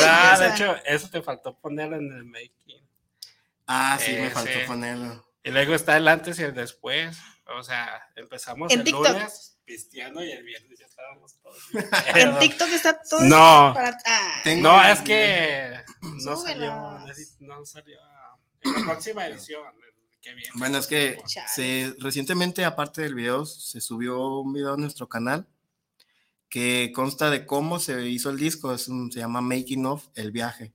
[0.00, 2.86] No, de hecho, eso te faltó ponerlo en el making.
[3.66, 4.58] Ah, sí, me Eh, faltó sí.
[4.66, 5.26] ponerlo.
[5.44, 7.18] Y luego está el antes y el después.
[7.58, 9.08] O sea, empezamos En el TikTok.
[9.08, 11.58] lunes pisteando y el viernes ya estábamos todos.
[12.14, 13.20] en TikTok está todo.
[13.22, 13.72] No.
[13.74, 15.74] Para, ah, No, es que
[16.24, 16.98] no salió,
[17.40, 17.98] no salió
[18.62, 19.62] en la próxima edición.
[20.20, 20.50] Qué bien.
[20.54, 21.18] Bueno, es que
[21.54, 25.46] se, recientemente, aparte del video, se subió un video a nuestro canal
[26.48, 28.72] que consta de cómo se hizo el disco.
[28.74, 30.72] Es un- se llama Making of El Viaje.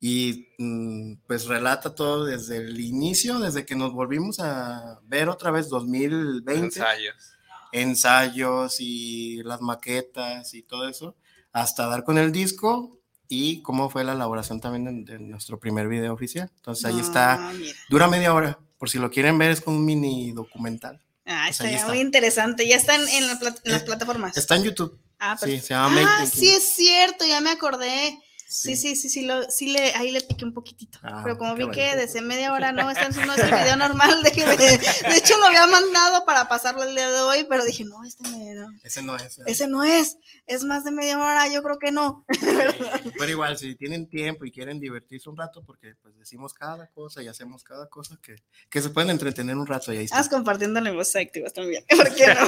[0.00, 5.50] Y mm, pues relata todo desde el inicio, desde que nos volvimos a ver otra
[5.50, 6.64] vez 2020.
[6.80, 7.32] ensayos.
[7.72, 11.16] ensayos y las maquetas y todo eso,
[11.52, 15.86] hasta dar con el disco y cómo fue la elaboración también de, de nuestro primer
[15.86, 16.50] video oficial.
[16.56, 17.76] Entonces ahí no, está, mira.
[17.88, 21.00] dura media hora, por si lo quieren ver, es como un mini documental.
[21.26, 21.88] Ah, Pues está está.
[21.88, 22.66] muy interesante.
[22.66, 24.36] Ya están en, la plat- en las Eh, plataformas.
[24.38, 24.98] Está en YouTube.
[25.18, 25.66] ah, sí, perfecto.
[25.68, 26.40] se llama Ah, Making.
[26.40, 28.18] sí es cierto, ya me acordé.
[28.52, 28.96] Sí, Sí.
[28.96, 30.98] sí, sí, lo, sí le, ahí le piqué un poquito.
[31.04, 34.20] Ah, pero como vi que desde media hora no, este no es el video normal.
[34.24, 38.02] De, de hecho, lo había mandado para pasarlo el día de hoy, pero dije, no,
[38.02, 39.38] este me- no, Ese no es.
[39.38, 39.42] ¿eh?
[39.46, 40.16] ese no es.
[40.48, 42.24] Es más de media hora, yo creo que no.
[43.18, 47.22] Pero igual, si tienen tiempo y quieren divertirse un rato, porque pues decimos cada cosa
[47.22, 48.34] y hacemos cada cosa que,
[48.68, 50.18] que se pueden entretener un rato y ahí está.
[50.18, 51.84] Haz compartiendo en voz activas también.
[51.88, 52.46] ¿Por qué no?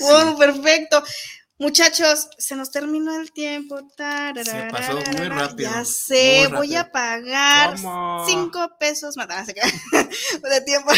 [0.00, 1.02] wow, perfecto.
[1.58, 3.78] Muchachos, se nos terminó el tiempo.
[3.96, 8.24] Se pasó muy rápido, Ya sé, voy a pagar ¿Cómo?
[8.26, 9.28] cinco pesos más.
[9.46, 10.90] De tiempo.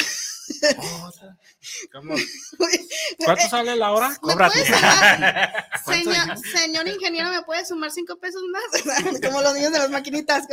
[3.25, 4.11] ¿Cuánto sale la hora?
[4.11, 4.65] ¿Me Cóbrate.
[6.53, 9.21] Señor, ingeniero, ¿me puede sumar cinco pesos más?
[9.23, 10.47] Como los niños de las maquinitas.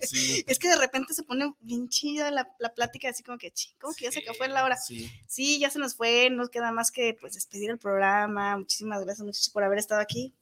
[0.00, 3.50] sí, Es que de repente se pone bien chida la, la plática, así como que,
[3.50, 4.76] chico, que ya se fue la hora.
[4.76, 5.10] sí.
[5.28, 8.56] Sí, ya se nos fue, nos queda más que pues despedir el programa.
[8.56, 10.34] Muchísimas gracias, muchachos, por haber estado aquí.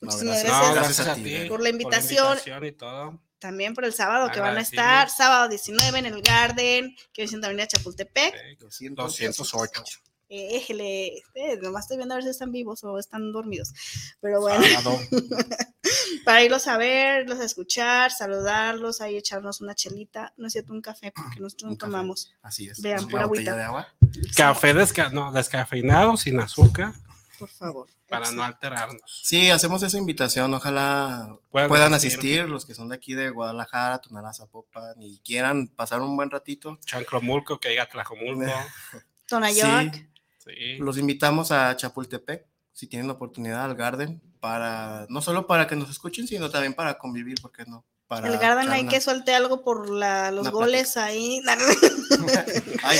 [0.00, 0.52] No, Muchísimas gracias.
[0.52, 0.68] gracias.
[0.68, 2.38] No, gracias a ti Gracias por la invitación.
[2.64, 3.20] y todo.
[3.42, 4.84] También por el sábado que van a Agradecidos.
[4.84, 8.34] estar, sábado 19 en el Garden, que es en Avenida Chapultepec.
[8.36, 9.82] Eh, 200, 208.
[10.28, 13.74] Éjele, eh, nomás estoy viendo a ver si están vivos o están dormidos.
[14.20, 14.64] Pero bueno,
[16.24, 20.72] para irlos a ver, los a escuchar, saludarlos, ahí echarnos una chelita, no es cierto,
[20.72, 22.32] un café, porque nosotros no tomamos.
[22.42, 22.80] Así es.
[22.80, 23.56] Vean, Una pura botella agüita.
[23.56, 23.88] de agua.
[24.36, 26.94] Café desca no, descafeinado, sin azúcar,
[27.42, 27.88] Por favor.
[28.08, 29.02] para no alterarnos.
[29.22, 30.52] Sí, hacemos esa invitación.
[30.54, 32.18] Ojalá Puedan puedan, asistir.
[32.40, 32.48] asistir.
[32.48, 36.78] los que son de aquí de Guadalajara, Tonalá, Zapopan y quieran pasar un buen ratito.
[36.84, 38.50] Chancromulco, que diga Tlajomulco.
[39.26, 39.94] Tonayoc.
[39.94, 40.06] Sí,
[40.38, 40.76] Sí.
[40.78, 45.76] los invitamos a Chapultepec, si tienen la oportunidad, al Garden, para no solo para que
[45.76, 47.84] nos escuchen, sino también para convivir, ¿por qué no?
[48.08, 51.40] Para El Garden hay una- que suelte algo por la- los goles ahí.
[52.82, 52.98] Ay.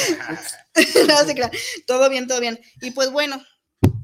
[1.09, 1.51] No se.
[1.87, 2.61] Todo bien, todo bien.
[2.81, 3.43] Y pues bueno,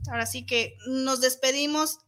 [0.09, 1.99] ahora sí que nos despedimos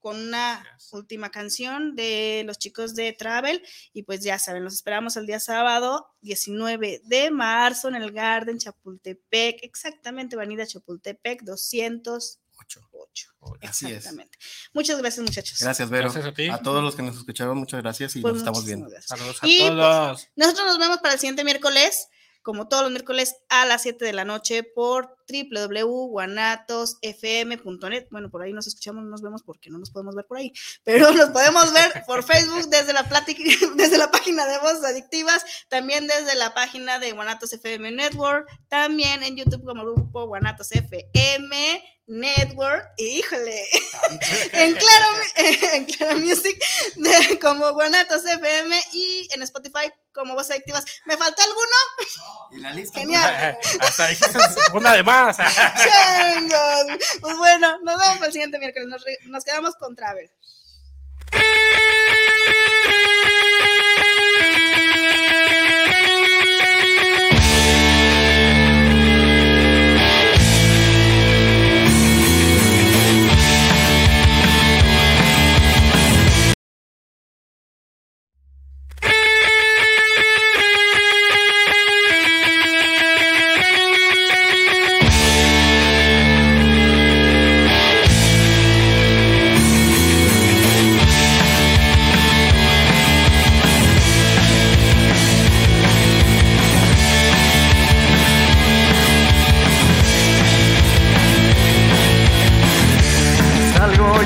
[0.00, 0.92] con una Gracias.
[0.92, 3.62] última canción de los chicos de Travel.
[3.94, 8.58] Y pues ya saben, los esperamos el día sábado 19 de marzo en el Garden
[8.58, 12.80] Chapultepec, exactamente, Avenida Chapultepec 208.
[12.92, 13.30] Ocho.
[13.62, 13.92] Así es.
[13.92, 14.38] Exactamente.
[14.72, 15.58] Muchas gracias, muchachos.
[15.60, 16.04] Gracias, Vero.
[16.04, 16.48] Gracias a ti.
[16.62, 18.88] todos los que nos escucharon, muchas gracias y Pues nos estamos viendo.
[18.88, 19.06] gracias.
[19.18, 20.28] Saludos a Y, pues, todos.
[20.36, 22.08] Nosotros nos vemos para el siguiente miércoles
[22.44, 28.06] como todos los miércoles a las 7 de la noche por www.guanatosfm.net.
[28.10, 30.52] Bueno, por ahí nos escuchamos, no nos vemos porque no nos podemos ver por ahí,
[30.84, 33.04] pero nos podemos ver por Facebook desde la,
[33.76, 39.22] desde la página de Voces Adictivas, también desde la página de Guanatos FM Network, también
[39.22, 43.64] en YouTube como grupo Guanatos FM Network, y híjole,
[44.52, 45.06] en Claro,
[45.72, 46.62] en Claro Music
[46.96, 50.84] de, como Guanatos FM y en Spotify como Voces Adictivas.
[51.06, 51.66] ¿Me faltó alguno?
[52.52, 53.00] Y la lista.
[53.00, 53.58] Genial.
[53.80, 54.08] Hasta
[54.74, 55.36] una de más.
[57.20, 58.88] Pues bueno, nos vemos el siguiente miércoles.
[58.88, 60.30] Nos, nos quedamos con Travel.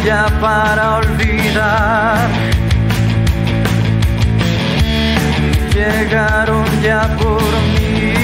[0.08, 2.28] Ya para olvidar.
[5.74, 8.14] Llegaron ya por mí.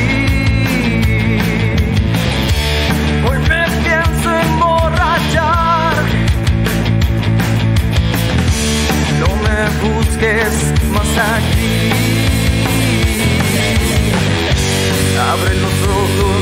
[3.26, 6.04] Hoy me pienso emborrachar.
[9.20, 10.54] No me busques
[10.94, 11.76] más aquí.
[15.30, 16.33] Abre los ojos